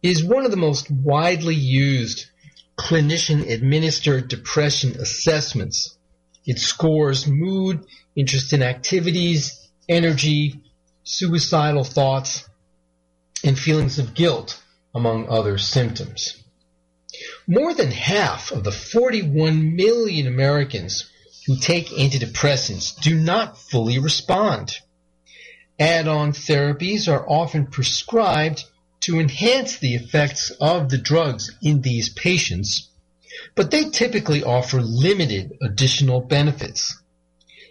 [0.02, 2.26] is one of the most widely used
[2.78, 5.98] clinician administered depression assessments.
[6.46, 7.86] It scores mood,
[8.18, 10.60] interest in activities, energy,
[11.04, 12.50] suicidal thoughts,
[13.46, 14.62] and feelings of guilt,
[14.94, 16.44] among other symptoms.
[17.48, 21.10] More than half of the 41 million Americans
[21.46, 24.78] who take antidepressants do not fully respond.
[25.80, 28.64] Add-on therapies are often prescribed
[29.02, 32.88] to enhance the effects of the drugs in these patients,
[33.56, 36.98] but they typically offer limited additional benefits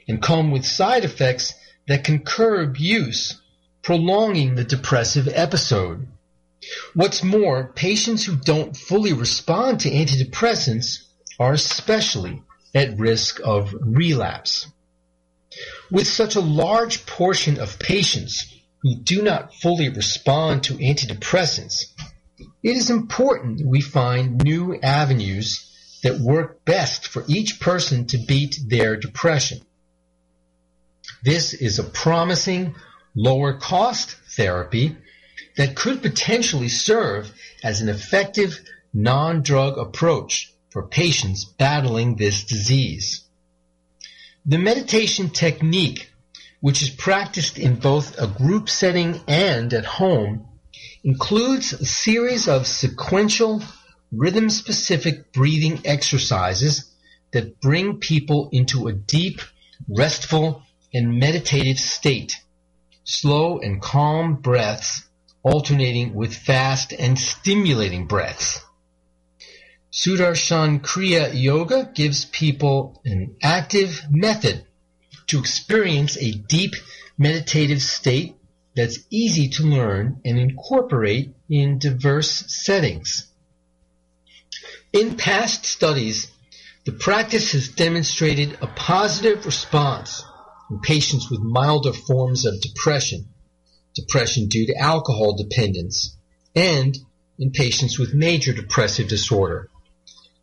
[0.06, 1.54] and come with side effects
[1.88, 3.40] that can curb use
[3.82, 6.06] prolonging the depressive episode.
[6.94, 11.04] What's more, patients who don't fully respond to antidepressants
[11.38, 12.42] are especially
[12.74, 14.66] at risk of relapse.
[15.90, 18.46] With such a large portion of patients
[18.82, 21.84] who do not fully respond to antidepressants,
[22.62, 25.68] it is important that we find new avenues
[26.02, 29.60] that work best for each person to beat their depression.
[31.24, 32.74] This is a promising
[33.14, 34.96] lower cost therapy
[35.56, 38.60] that could potentially serve as an effective
[38.92, 43.24] non-drug approach for patients battling this disease.
[44.46, 46.10] The meditation technique,
[46.60, 50.46] which is practiced in both a group setting and at home,
[51.04, 53.62] includes a series of sequential
[54.10, 56.90] rhythm-specific breathing exercises
[57.32, 59.40] that bring people into a deep,
[59.88, 60.62] restful,
[60.92, 62.36] and meditative state
[63.04, 65.08] slow and calm breaths
[65.42, 68.60] alternating with fast and stimulating breaths.
[69.92, 74.64] Sudarshan Kriya Yoga gives people an active method
[75.26, 76.74] to experience a deep
[77.18, 78.36] meditative state
[78.74, 83.26] that's easy to learn and incorporate in diverse settings.
[84.92, 86.30] In past studies,
[86.84, 90.24] the practice has demonstrated a positive response
[90.70, 93.28] in patients with milder forms of depression,
[93.94, 96.16] depression due to alcohol dependence,
[96.54, 96.96] and
[97.38, 99.68] in patients with major depressive disorder.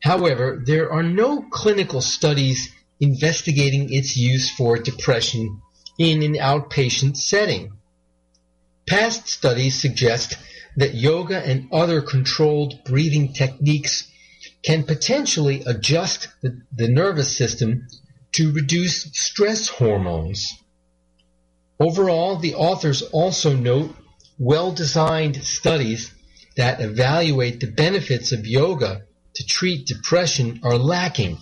[0.01, 2.69] However, there are no clinical studies
[2.99, 5.61] investigating its use for depression
[5.97, 7.73] in an outpatient setting.
[8.87, 10.37] Past studies suggest
[10.77, 14.09] that yoga and other controlled breathing techniques
[14.63, 17.87] can potentially adjust the, the nervous system
[18.33, 20.53] to reduce stress hormones.
[21.79, 23.95] Overall, the authors also note
[24.37, 26.11] well-designed studies
[26.57, 29.03] that evaluate the benefits of yoga
[29.35, 31.37] to treat depression are lacking,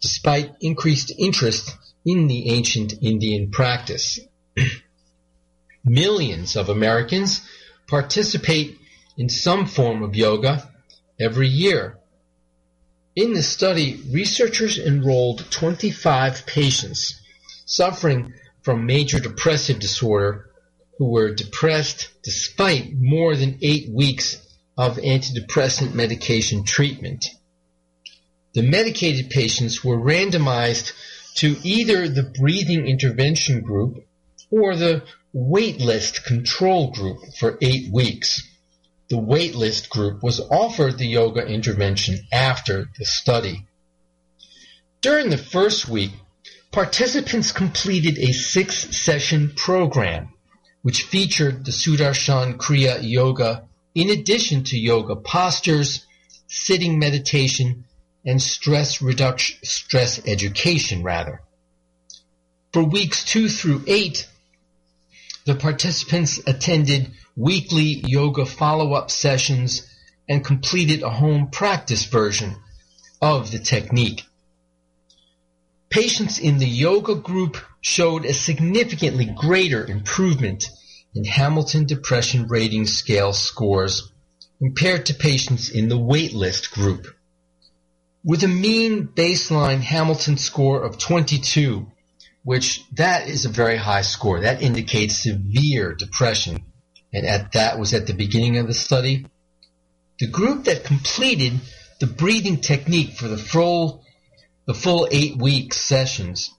[0.00, 4.18] despite increased interest in the ancient Indian practice.
[5.84, 7.46] Millions of Americans
[7.86, 8.78] participate
[9.18, 10.70] in some form of yoga
[11.20, 11.98] every year.
[13.14, 17.20] In the study, researchers enrolled 25 patients
[17.66, 18.32] suffering
[18.66, 20.50] from major depressive disorder
[20.98, 24.44] who were depressed despite more than eight weeks
[24.76, 27.26] of antidepressant medication treatment.
[28.54, 30.94] The medicated patients were randomized
[31.36, 34.04] to either the breathing intervention group
[34.50, 38.42] or the waitlist control group for eight weeks.
[39.10, 43.64] The waitlist group was offered the yoga intervention after the study.
[45.02, 46.10] During the first week,
[46.76, 50.28] participants completed a six session program
[50.82, 56.04] which featured the Sudarshan Kriya Yoga in addition to yoga postures,
[56.48, 57.86] sitting meditation,
[58.26, 61.40] and stress reduction, stress education rather.
[62.74, 64.28] For weeks two through eight,
[65.46, 69.90] the participants attended weekly yoga follow-up sessions
[70.28, 72.54] and completed a home practice version
[73.22, 74.24] of the technique.
[75.88, 80.68] Patients in the yoga group showed a significantly greater improvement
[81.14, 84.12] in Hamilton Depression Rating Scale scores
[84.58, 87.06] compared to patients in the waitlist group.
[88.24, 91.86] With a mean baseline Hamilton score of 22,
[92.46, 94.40] which that is a very high score.
[94.40, 96.62] That indicates severe depression.
[97.12, 99.26] And at that was at the beginning of the study.
[100.18, 101.60] The group that completed
[101.98, 104.04] the breathing technique for the full,
[104.66, 106.52] the full eight week sessions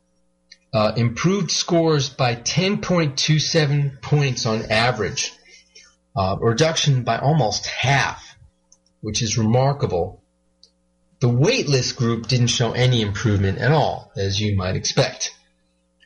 [0.73, 5.33] uh, improved scores by 10.27 points on average,
[6.15, 8.35] uh, reduction by almost half,
[9.01, 10.21] which is remarkable.
[11.19, 15.33] The waitlist group didn't show any improvement at all, as you might expect.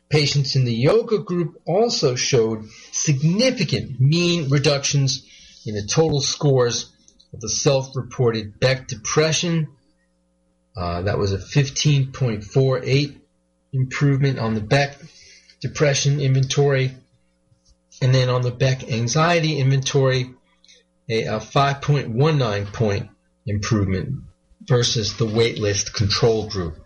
[0.10, 5.26] Patients in the yoga group also showed significant mean reductions
[5.66, 6.91] in the total scores
[7.34, 9.68] of the self-reported Beck depression.
[10.82, 13.15] Uh, that was a 15.48
[13.71, 14.97] improvement on the Beck
[15.59, 16.95] depression inventory.
[18.01, 20.34] And then on the Beck anxiety inventory,
[21.07, 23.11] a, a 5.19 point
[23.45, 24.23] improvement
[24.61, 26.84] versus the waitlist control group.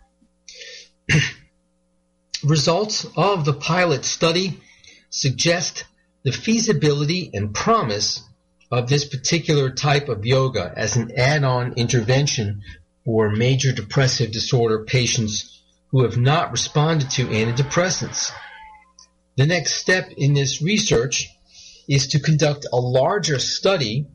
[2.44, 4.60] Results of the pilot study
[5.10, 5.86] suggest
[6.24, 8.22] the feasibility and promise
[8.70, 12.62] of this particular type of yoga as an add-on intervention
[13.06, 18.32] for major depressive disorder patients who have not responded to antidepressants.
[19.38, 21.30] The next step in this research
[21.88, 24.08] is to conduct a larger study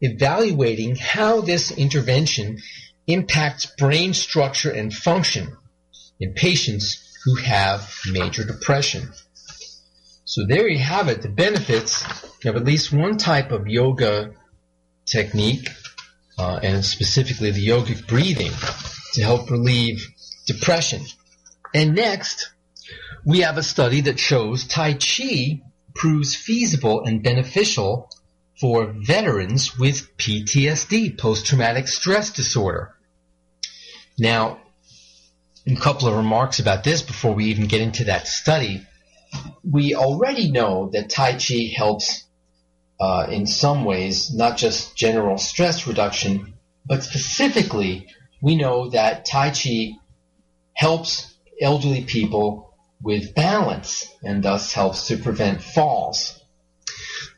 [0.00, 2.58] evaluating how this intervention
[3.06, 5.56] impacts brain structure and function
[6.20, 9.10] in patients who have major depression.
[10.24, 12.04] So there you have it, the benefits
[12.44, 14.34] of at least one type of yoga
[15.06, 15.68] technique,
[16.38, 18.52] uh, and specifically the yogic breathing,
[19.14, 20.06] to help relieve
[20.46, 21.02] depression.
[21.74, 22.50] And next,
[23.24, 25.62] we have a study that shows Tai Chi
[25.94, 28.10] proves feasible and beneficial
[28.60, 32.94] for veterans with PTSD, post-traumatic stress disorder.
[34.18, 34.60] Now,
[35.66, 38.86] a couple of remarks about this before we even get into that study.
[39.62, 42.24] We already know that Tai Chi helps
[43.00, 46.54] uh, in some ways, not just general stress reduction,
[46.86, 48.08] but specifically,
[48.40, 49.92] we know that Tai Chi
[50.74, 56.40] helps elderly people with balance and thus helps to prevent falls.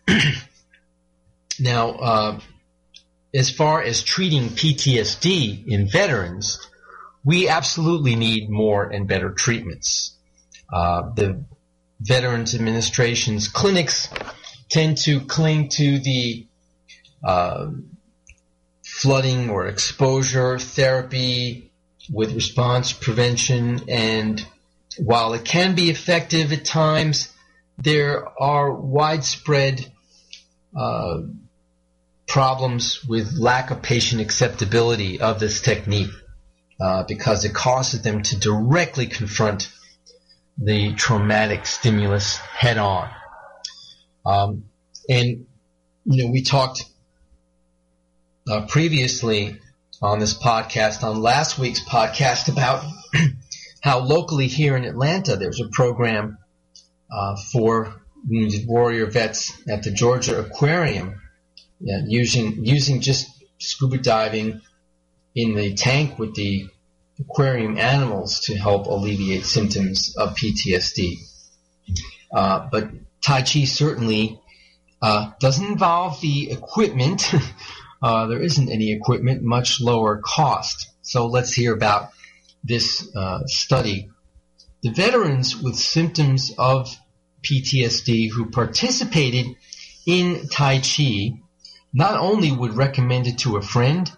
[1.61, 2.41] now, uh,
[3.35, 6.67] as far as treating PTSD in veterans,
[7.25, 10.17] we absolutely need more and better treatments.
[10.73, 11.45] Uh, the
[12.01, 14.09] Veterans Administration's clinics
[14.71, 16.47] tend to cling to the
[17.23, 17.71] uh,
[18.85, 21.71] flooding or exposure therapy
[22.11, 24.45] with response prevention, and
[24.99, 27.33] while it can be effective at times,
[27.79, 29.91] there are widespread
[30.77, 31.21] uh,
[32.27, 36.11] problems with lack of patient acceptability of this technique
[36.81, 39.71] uh, because it causes them to directly confront
[40.57, 43.09] the traumatic stimulus head on.
[44.25, 44.65] Um,
[45.09, 45.47] And,
[46.05, 46.85] you know, we talked
[48.49, 49.59] uh, previously
[50.03, 52.85] on this podcast, on last week's podcast, about
[53.81, 56.39] how locally here in Atlanta there's a program
[57.11, 61.21] uh, for wounded warrior vets at the Georgia Aquarium
[61.81, 64.61] yeah, using using just scuba diving
[65.35, 66.67] in the tank with the
[67.19, 71.17] aquarium animals to help alleviate symptoms of PTSD.
[72.33, 72.91] Uh, but
[73.23, 74.41] Tai Chi certainly
[75.03, 77.33] uh, doesn't involve the equipment.
[78.03, 80.89] uh, there isn't any equipment, much lower cost.
[81.03, 82.11] So let's hear about
[82.63, 84.11] this uh, study.
[84.83, 86.95] The veterans with symptoms of
[87.43, 89.47] PTSD who participated
[90.07, 91.41] in Tai Chi
[91.93, 94.11] not only would recommend it to a friend,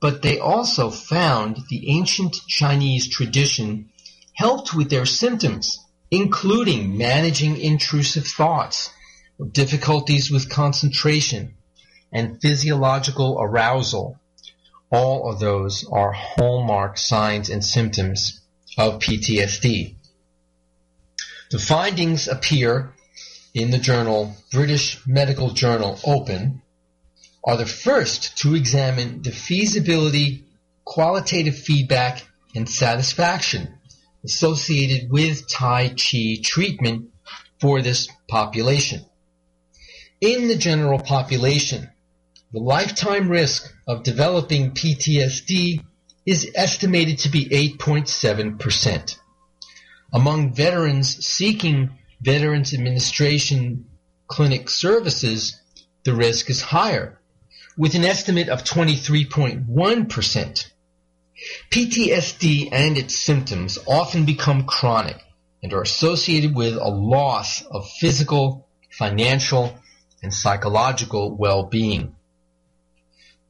[0.00, 3.90] but they also found the ancient Chinese tradition
[4.34, 5.78] helped with their symptoms,
[6.10, 8.90] including managing intrusive thoughts,
[9.52, 11.54] difficulties with concentration,
[12.12, 14.18] and physiological arousal.
[14.90, 18.40] All of those are hallmark signs and symptoms
[18.76, 19.94] of PTSD.
[21.52, 22.92] The findings appear
[23.54, 26.62] in the journal British Medical Journal Open
[27.44, 30.44] are the first to examine the feasibility,
[30.84, 33.79] qualitative feedback, and satisfaction
[34.24, 37.10] associated with Tai Chi treatment
[37.60, 39.04] for this population.
[40.20, 41.90] In the general population,
[42.52, 45.84] the lifetime risk of developing PTSD
[46.26, 49.16] is estimated to be 8.7%.
[50.12, 51.90] Among veterans seeking
[52.20, 53.86] Veterans Administration
[54.26, 55.60] clinic services,
[56.04, 57.20] the risk is higher,
[57.78, 60.66] with an estimate of 23.1%.
[61.70, 65.22] PTSD and its symptoms often become chronic
[65.62, 69.78] and are associated with a loss of physical, financial,
[70.22, 72.14] and psychological well-being.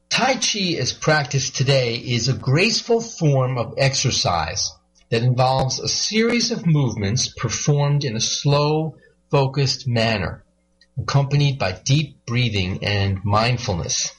[0.09, 4.71] Tai Chi as practiced today is a graceful form of exercise
[5.09, 8.95] that involves a series of movements performed in a slow,
[9.29, 10.43] focused manner,
[10.97, 14.11] accompanied by deep breathing and mindfulness.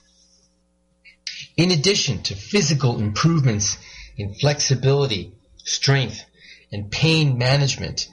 [1.57, 3.77] In addition to physical improvements
[4.17, 5.33] in flexibility,
[5.65, 6.25] strength,
[6.73, 8.09] and pain management,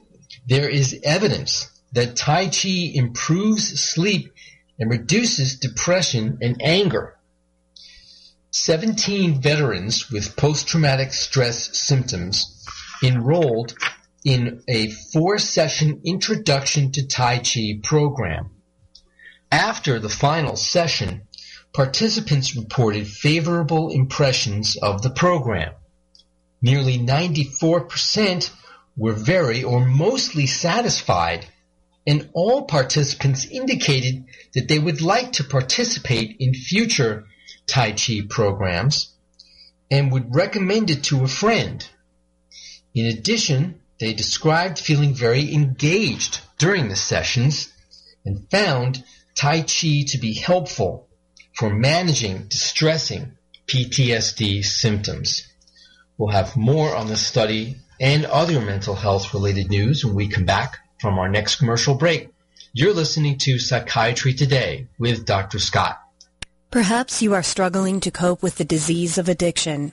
[0.48, 4.34] there is evidence that Tai Chi improves sleep
[4.78, 7.16] and reduces depression and anger.
[8.52, 12.66] 17 veterans with post-traumatic stress symptoms
[13.04, 13.76] enrolled
[14.26, 18.50] in a four-session introduction to Tai Chi program.
[19.52, 21.28] After the final session,
[21.74, 25.74] participants reported favorable impressions of the program.
[26.62, 28.52] Nearly 94%
[28.98, 31.46] were very or mostly satisfied,
[32.08, 37.26] and all participants indicated that they would like to participate in future
[37.68, 39.14] Tai Chi programs
[39.92, 41.88] and would recommend it to a friend.
[42.96, 47.72] In addition, they described feeling very engaged during the sessions
[48.26, 49.04] and found
[49.36, 51.09] Tai Chi to be helpful
[51.60, 53.34] for managing distressing
[53.68, 55.46] PTSD symptoms.
[56.18, 60.46] We'll have more on this study and other mental health related news when we come
[60.46, 62.30] back from our next commercial break.
[62.72, 65.60] You're listening to Psychiatry Today with Dr.
[65.60, 66.00] Scott.
[66.72, 69.92] Perhaps you are struggling to cope with the disease of addiction.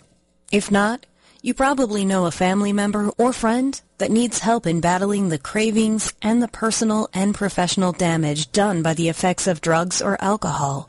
[0.53, 1.05] If not,
[1.43, 6.13] you probably know a family member or friend that needs help in battling the cravings
[6.23, 10.89] and the personal and professional damage done by the effects of drugs or alcohol.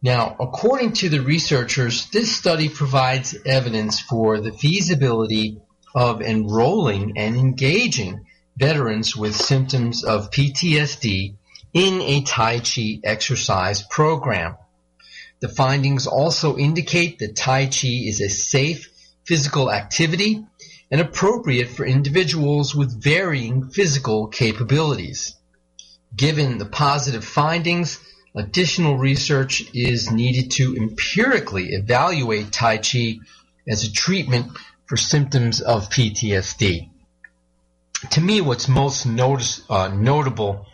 [0.00, 5.60] Now, according to the researchers, this study provides evidence for the feasibility
[5.94, 8.24] of enrolling and engaging
[8.56, 11.36] veterans with symptoms of PTSD
[11.74, 14.56] in a Tai Chi exercise program.
[15.40, 18.88] The findings also indicate that Tai Chi is a safe
[19.26, 20.46] physical activity
[20.90, 25.34] and appropriate for individuals with varying physical capabilities.
[26.16, 28.00] Given the positive findings,
[28.34, 33.18] additional research is needed to empirically evaluate Tai Chi
[33.68, 36.88] as a treatment for symptoms of PTSD.
[38.10, 40.66] To me, what's most notice, uh, notable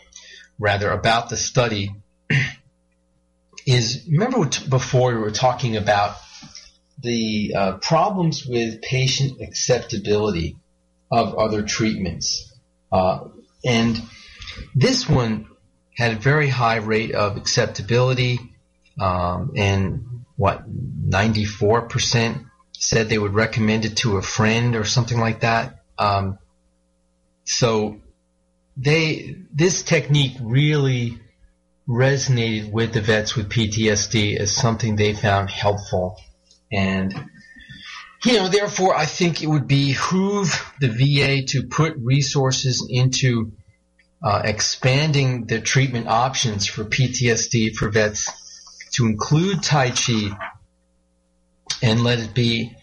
[0.58, 1.90] rather about the study
[3.66, 6.16] is remember before we were talking about
[7.00, 10.56] the uh, problems with patient acceptability
[11.10, 12.52] of other treatments.
[12.90, 13.28] Uh,
[13.64, 14.00] and
[14.74, 15.48] this one
[15.96, 18.38] had a very high rate of acceptability,
[19.00, 25.40] um, and what, 94% said they would recommend it to a friend or something like
[25.40, 25.82] that.
[25.98, 26.38] Um,
[27.44, 28.00] so
[28.76, 31.20] they this technique really
[31.88, 36.18] resonated with the vets with PTSD as something they found helpful.
[36.72, 37.14] And,
[38.24, 43.52] you know, therefore I think it would behoove the VA to put resources into
[44.22, 48.28] uh, expanding the treatment options for PTSD for vets
[48.92, 50.30] to include Tai Chi
[51.82, 52.74] and let it be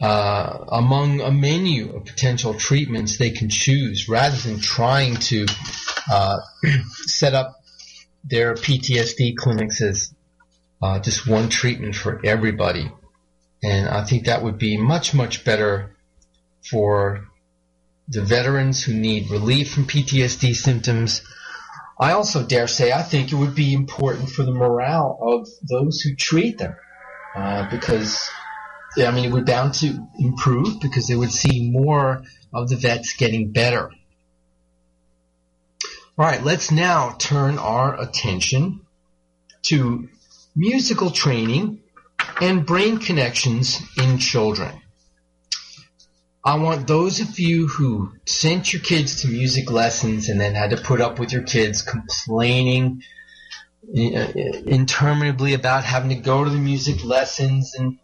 [0.00, 5.46] uh, among a menu of potential treatments they can choose rather than trying to
[6.10, 6.38] uh,
[7.06, 7.56] set up
[8.24, 10.12] their PTSD clinics as
[10.82, 12.90] uh, just one treatment for everybody.
[13.62, 15.96] And I think that would be much, much better
[16.68, 17.26] for
[18.08, 21.22] the veterans who need relief from PTSD symptoms.
[21.98, 26.00] I also dare say I think it would be important for the morale of those
[26.00, 26.74] who treat them
[27.36, 28.30] uh, because
[28.96, 33.14] I mean, it would bound to improve because they would see more of the vets
[33.14, 33.90] getting better.
[36.18, 38.80] All right, let's now turn our attention
[39.62, 40.08] to
[40.56, 41.79] musical training
[42.42, 44.80] and brain connections in children.
[46.44, 50.70] I want those of you who sent your kids to music lessons and then had
[50.70, 53.02] to put up with your kids complaining
[53.84, 54.32] uh,
[54.66, 57.98] interminably about having to go to the music lessons and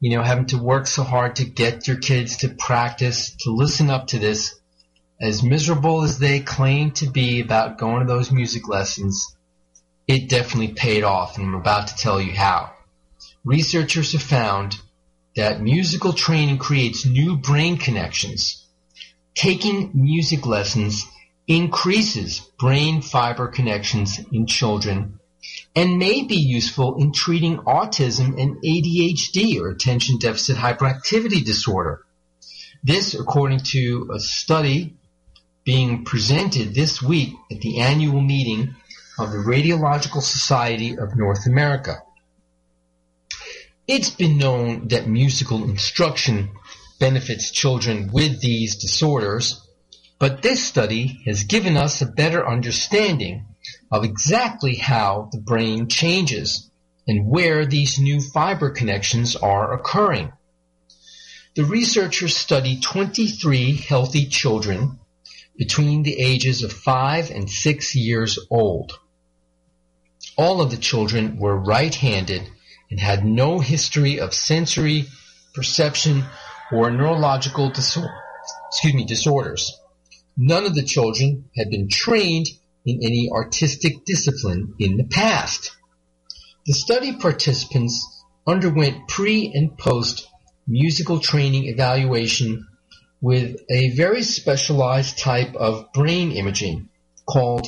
[0.00, 3.90] you know, having to work so hard to get your kids to practice, to listen
[3.90, 4.58] up to this,
[5.20, 9.36] as miserable as they claim to be about going to those music lessons,
[10.08, 12.72] it definitely paid off, and I'm about to tell you how.
[13.44, 14.76] Researchers have found
[15.34, 18.66] that musical training creates new brain connections.
[19.34, 21.06] Taking music lessons
[21.46, 25.18] increases brain fiber connections in children
[25.74, 32.04] and may be useful in treating autism and ADHD or attention deficit hyperactivity disorder.
[32.82, 34.96] This, according to a study
[35.64, 38.74] being presented this week at the annual meeting
[39.18, 42.02] of the Radiological Society of North America.
[43.86, 46.50] It's been known that musical instruction
[46.98, 49.60] benefits children with these disorders,
[50.18, 53.46] but this study has given us a better understanding
[53.90, 56.70] of exactly how the brain changes
[57.08, 60.30] and where these new fiber connections are occurring.
[61.56, 65.00] The researchers studied 23 healthy children
[65.56, 68.92] between the ages of 5 and 6 years old.
[70.36, 72.48] All of the children were right-handed
[72.90, 75.06] and had no history of sensory,
[75.54, 76.24] perception,
[76.72, 78.14] or neurological disorder,
[78.68, 79.72] excuse me, disorders.
[80.36, 82.46] None of the children had been trained
[82.84, 85.76] in any artistic discipline in the past.
[86.66, 90.26] The study participants underwent pre and post
[90.66, 92.66] musical training evaluation
[93.20, 96.88] with a very specialized type of brain imaging
[97.26, 97.66] called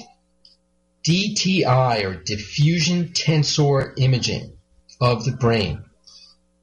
[1.07, 4.57] DTI or diffusion tensor imaging
[5.03, 5.85] of the brain.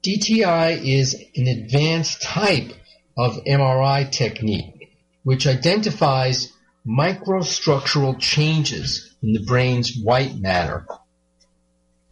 [0.02, 2.72] DTI is an advanced type
[3.16, 4.80] of MRI technique
[5.22, 6.50] which identifies
[6.86, 10.86] microstructural changes in the brain's white matter.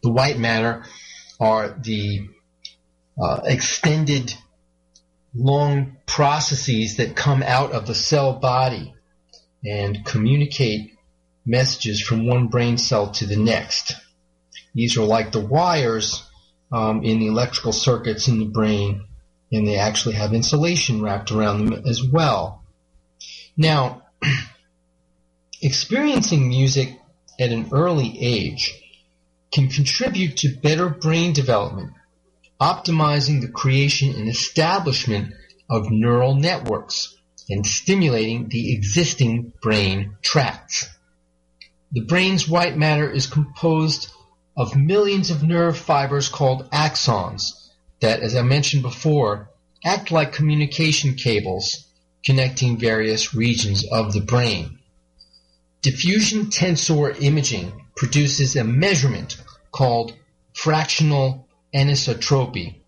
[0.02, 0.84] The white matter
[1.40, 2.28] are the
[3.18, 4.34] uh, extended
[5.34, 8.94] long processes that come out of the cell body
[9.64, 10.92] and communicate
[11.46, 13.94] messages from one brain cell to the next.
[14.74, 16.28] These are like the wires
[16.70, 19.04] um, in the electrical circuits in the brain,
[19.50, 22.64] and they actually have insulation wrapped around them as well.
[23.56, 24.02] Now,
[25.62, 26.98] experiencing music
[27.40, 28.74] at an early age
[29.52, 31.92] can contribute to better brain development,
[32.60, 35.32] optimizing the creation and establishment
[35.70, 37.16] of neural networks
[37.48, 40.88] and stimulating the existing brain tracts.
[41.92, 44.10] The brain's white matter is composed
[44.58, 49.50] of millions of nerve fibers called axons that, as I mentioned before,
[49.84, 51.86] act like communication cables
[52.24, 54.80] connecting various regions of the brain.
[55.80, 59.36] Diffusion tensor imaging produces a measurement
[59.70, 60.12] called
[60.52, 62.80] fractional anisotropy,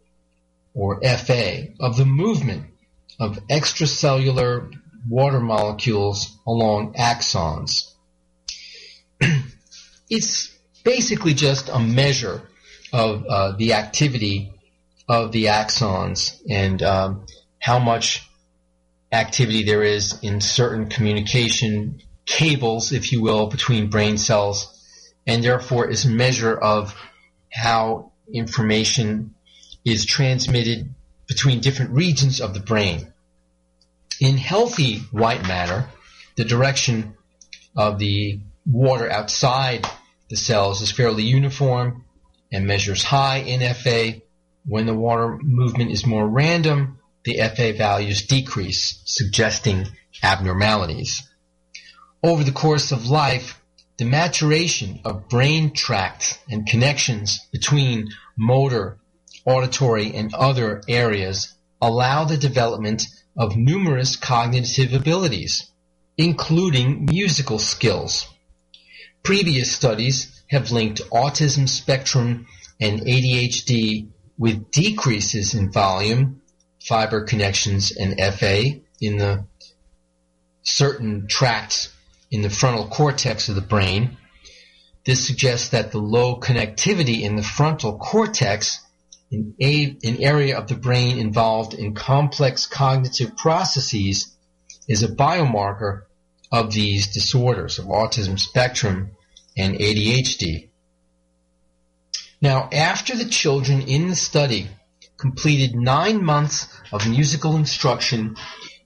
[0.75, 2.67] or FA, of the movement
[3.21, 4.73] of extracellular
[5.09, 7.93] water molecules along axons.
[10.11, 10.51] it's
[10.85, 12.43] basically just a measure
[12.93, 14.53] of uh, the activity
[15.09, 17.27] of the axons and um,
[17.59, 18.29] how much
[19.13, 24.77] activity there is in certain communication cables, if you will, between brain cells,
[25.27, 26.95] and therefore is a measure of
[27.53, 29.35] how information
[29.85, 30.95] is transmitted
[31.27, 33.13] between different regions of the brain.
[34.21, 35.89] In healthy white matter,
[36.37, 37.17] the direction
[37.77, 39.87] of the water outside
[40.31, 42.05] the cells is fairly uniform
[42.53, 44.23] and measures high in FA.
[44.65, 49.89] When the water movement is more random, the FA values decrease, suggesting
[50.23, 51.29] abnormalities.
[52.23, 53.61] Over the course of life,
[53.99, 58.99] the maturation of brain tracts and connections between motor,
[59.45, 63.07] auditory, and other areas allow the development
[63.37, 65.71] of numerous cognitive abilities,
[66.17, 68.27] including musical skills.
[69.23, 72.47] Previous studies have linked autism spectrum
[72.81, 74.09] and ADHD
[74.39, 76.41] with decreases in volume,
[76.81, 79.45] fiber connections, and FA in the
[80.63, 81.93] certain tracts
[82.31, 84.17] in the frontal cortex of the brain.
[85.05, 88.81] This suggests that the low connectivity in the frontal cortex,
[89.31, 94.35] an, an area of the brain involved in complex cognitive processes,
[94.89, 96.03] is a biomarker
[96.53, 99.11] of these disorders of autism spectrum
[99.57, 100.69] and ADHD.
[102.43, 104.69] Now, after the children in the study
[105.17, 108.37] completed nine months of musical instruction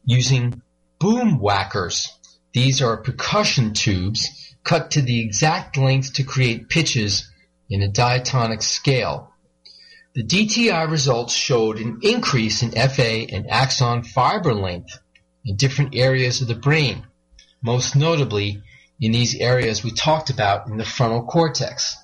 [0.05, 0.61] using
[1.01, 2.09] Boomwhackers,
[2.53, 7.31] these are percussion tubes cut to the exact length to create pitches
[7.71, 9.31] in a diatonic scale.
[10.15, 14.99] The DTI results showed an increase in FA and axon fiber length
[15.45, 17.07] in different areas of the brain
[17.65, 18.63] most notably
[19.01, 21.97] in these areas we talked about in the frontal cortex.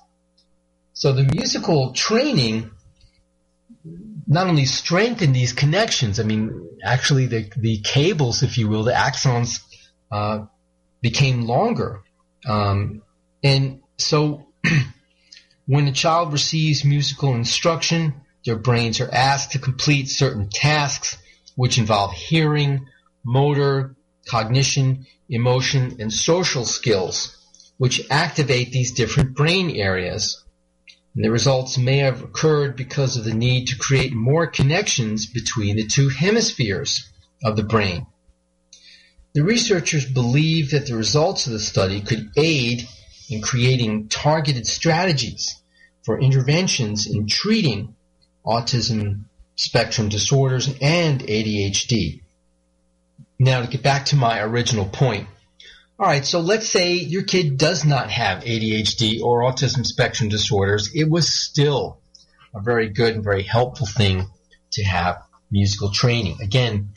[0.93, 2.71] So the musical training
[4.27, 8.91] not only strengthened these connections, I mean, actually the, the cables, if you will, the
[8.91, 9.61] axons,
[10.11, 10.45] uh,
[11.01, 12.01] became longer.
[12.45, 13.03] Um,
[13.43, 14.47] and so
[15.67, 21.17] when a child receives musical instruction, their brains are asked to complete certain tasks
[21.55, 22.87] which involve hearing,
[23.23, 23.95] motor,
[24.27, 27.37] cognition, emotion, and social skills,
[27.77, 30.43] which activate these different brain areas.
[31.15, 35.75] And the results may have occurred because of the need to create more connections between
[35.75, 37.09] the two hemispheres
[37.43, 38.07] of the brain.
[39.33, 42.87] The researchers believe that the results of the study could aid
[43.29, 45.55] in creating targeted strategies
[46.03, 47.95] for interventions in treating
[48.45, 52.20] autism spectrum disorders and ADHD.
[53.43, 55.27] Now to get back to my original point.
[55.97, 60.91] All right, so let's say your kid does not have ADHD or autism spectrum disorders.
[60.93, 61.99] It was still
[62.53, 64.27] a very good and very helpful thing
[64.73, 66.37] to have musical training.
[66.39, 66.93] Again,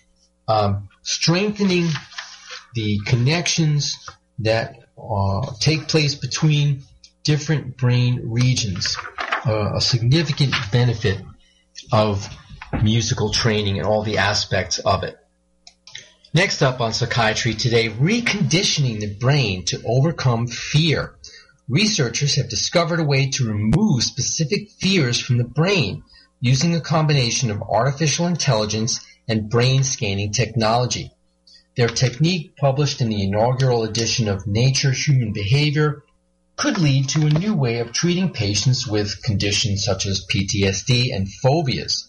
[0.47, 1.88] um, strengthening
[2.74, 4.07] the connections
[4.40, 6.82] that uh, take place between
[7.22, 8.99] different brain regions.
[9.47, 11.22] Uh, a significant benefit
[11.90, 12.28] of
[12.82, 15.16] musical training and all the aspects of it.
[16.37, 21.14] Next up on psychiatry today, reconditioning the brain to overcome fear.
[21.68, 26.03] Researchers have discovered a way to remove specific fears from the brain
[26.41, 31.12] using a combination of artificial intelligence and brain scanning technology.
[31.76, 36.03] Their technique, published in the inaugural edition of Nature Human Behavior,
[36.57, 41.32] could lead to a new way of treating patients with conditions such as PTSD and
[41.32, 42.09] phobias.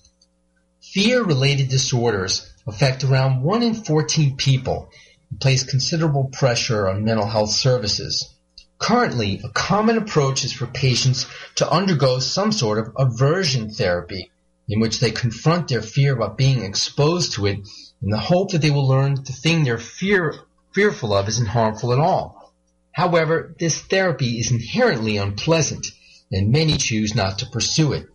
[0.82, 4.89] Fear-related disorders affect around 1 in 14 people
[5.30, 8.34] and place considerable pressure on mental health services.
[8.78, 14.32] Currently, a common approach is for patients to undergo some sort of aversion therapy
[14.68, 17.59] in which they confront their fear about being exposed to it
[18.01, 20.36] in the hope that they will learn that the thing they're fear,
[20.74, 22.53] fearful of isn't harmful at all.
[22.91, 25.88] However, this therapy is inherently unpleasant
[26.32, 28.07] and many choose not to pursue it.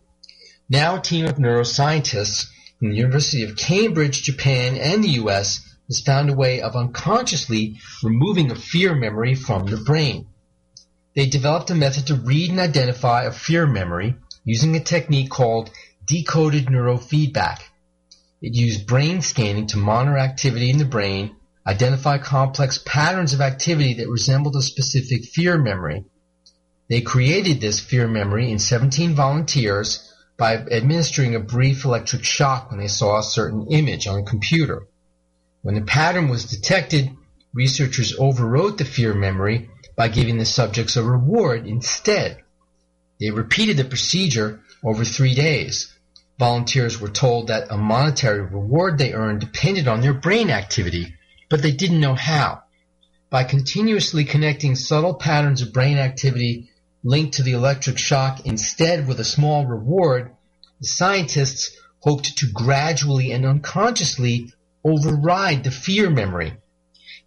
[0.68, 2.46] Now a team of neuroscientists
[2.88, 8.50] the University of Cambridge, Japan, and the US has found a way of unconsciously removing
[8.50, 10.26] a fear memory from the brain.
[11.14, 14.14] They developed a method to read and identify a fear memory
[14.44, 15.70] using a technique called
[16.06, 17.60] decoded neurofeedback.
[18.40, 23.94] It used brain scanning to monitor activity in the brain, identify complex patterns of activity
[23.94, 26.04] that resembled a specific fear memory.
[26.88, 30.09] They created this fear memory in 17 volunteers
[30.40, 34.86] by administering a brief electric shock when they saw a certain image on a computer.
[35.60, 37.10] When the pattern was detected,
[37.52, 42.38] researchers overrode the fear memory by giving the subjects a reward instead.
[43.20, 45.92] They repeated the procedure over three days.
[46.38, 51.16] Volunteers were told that a monetary reward they earned depended on their brain activity,
[51.50, 52.62] but they didn't know how.
[53.28, 56.70] By continuously connecting subtle patterns of brain activity
[57.02, 60.30] linked to the electric shock instead with a small reward,
[60.80, 64.52] the scientists hoped to gradually and unconsciously
[64.84, 66.54] override the fear memory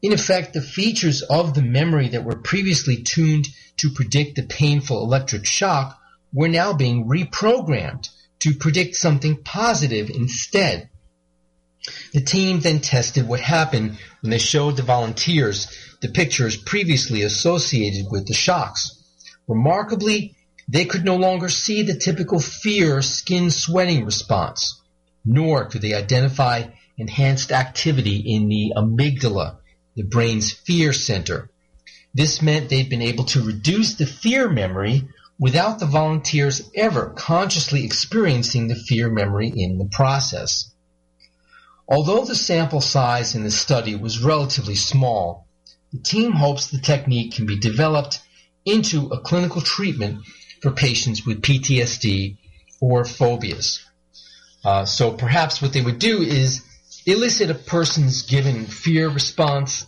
[0.03, 3.47] in effect, the features of the memory that were previously tuned
[3.77, 5.97] to predict the painful electric shock
[6.33, 8.09] were now being reprogrammed
[8.39, 10.89] to predict something positive instead.
[12.11, 15.67] The team then tested what happened when they showed the volunteers
[16.01, 19.02] the pictures previously associated with the shocks.
[19.47, 20.35] Remarkably,
[20.67, 24.81] they could no longer see the typical fear skin sweating response,
[25.25, 26.63] nor could they identify
[26.97, 29.57] enhanced activity in the amygdala,
[29.95, 31.49] the brain's fear center.
[32.13, 35.07] This meant they'd been able to reduce the fear memory
[35.39, 40.71] without the volunteers ever consciously experiencing the fear memory in the process.
[41.87, 45.47] Although the sample size in the study was relatively small,
[45.91, 48.19] the team hopes the technique can be developed
[48.65, 50.25] into a clinical treatment
[50.61, 52.37] for patients with PTSD
[52.81, 53.85] or phobias.
[54.63, 56.63] Uh, so perhaps what they would do is
[57.05, 59.85] elicit a person's given fear response,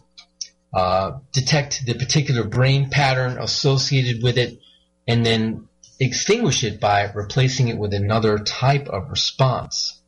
[0.74, 4.60] uh, detect the particular brain pattern associated with it,
[5.08, 5.68] and then
[6.00, 10.02] extinguish it by replacing it with another type of response.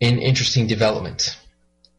[0.00, 1.36] An interesting development.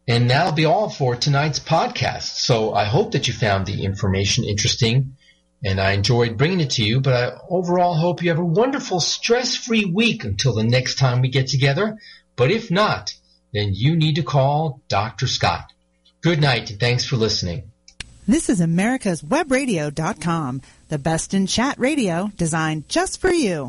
[0.07, 2.39] And that'll be all for tonight's podcast.
[2.39, 5.17] So I hope that you found the information interesting
[5.63, 8.99] and I enjoyed bringing it to you, but I overall hope you have a wonderful
[8.99, 11.97] stress-free week until the next time we get together.
[12.35, 13.13] But if not,
[13.53, 15.27] then you need to call Dr.
[15.27, 15.71] Scott.
[16.21, 17.71] Good night and thanks for listening.
[18.27, 23.67] This is America's Webradio.com, the best in chat radio designed just for you.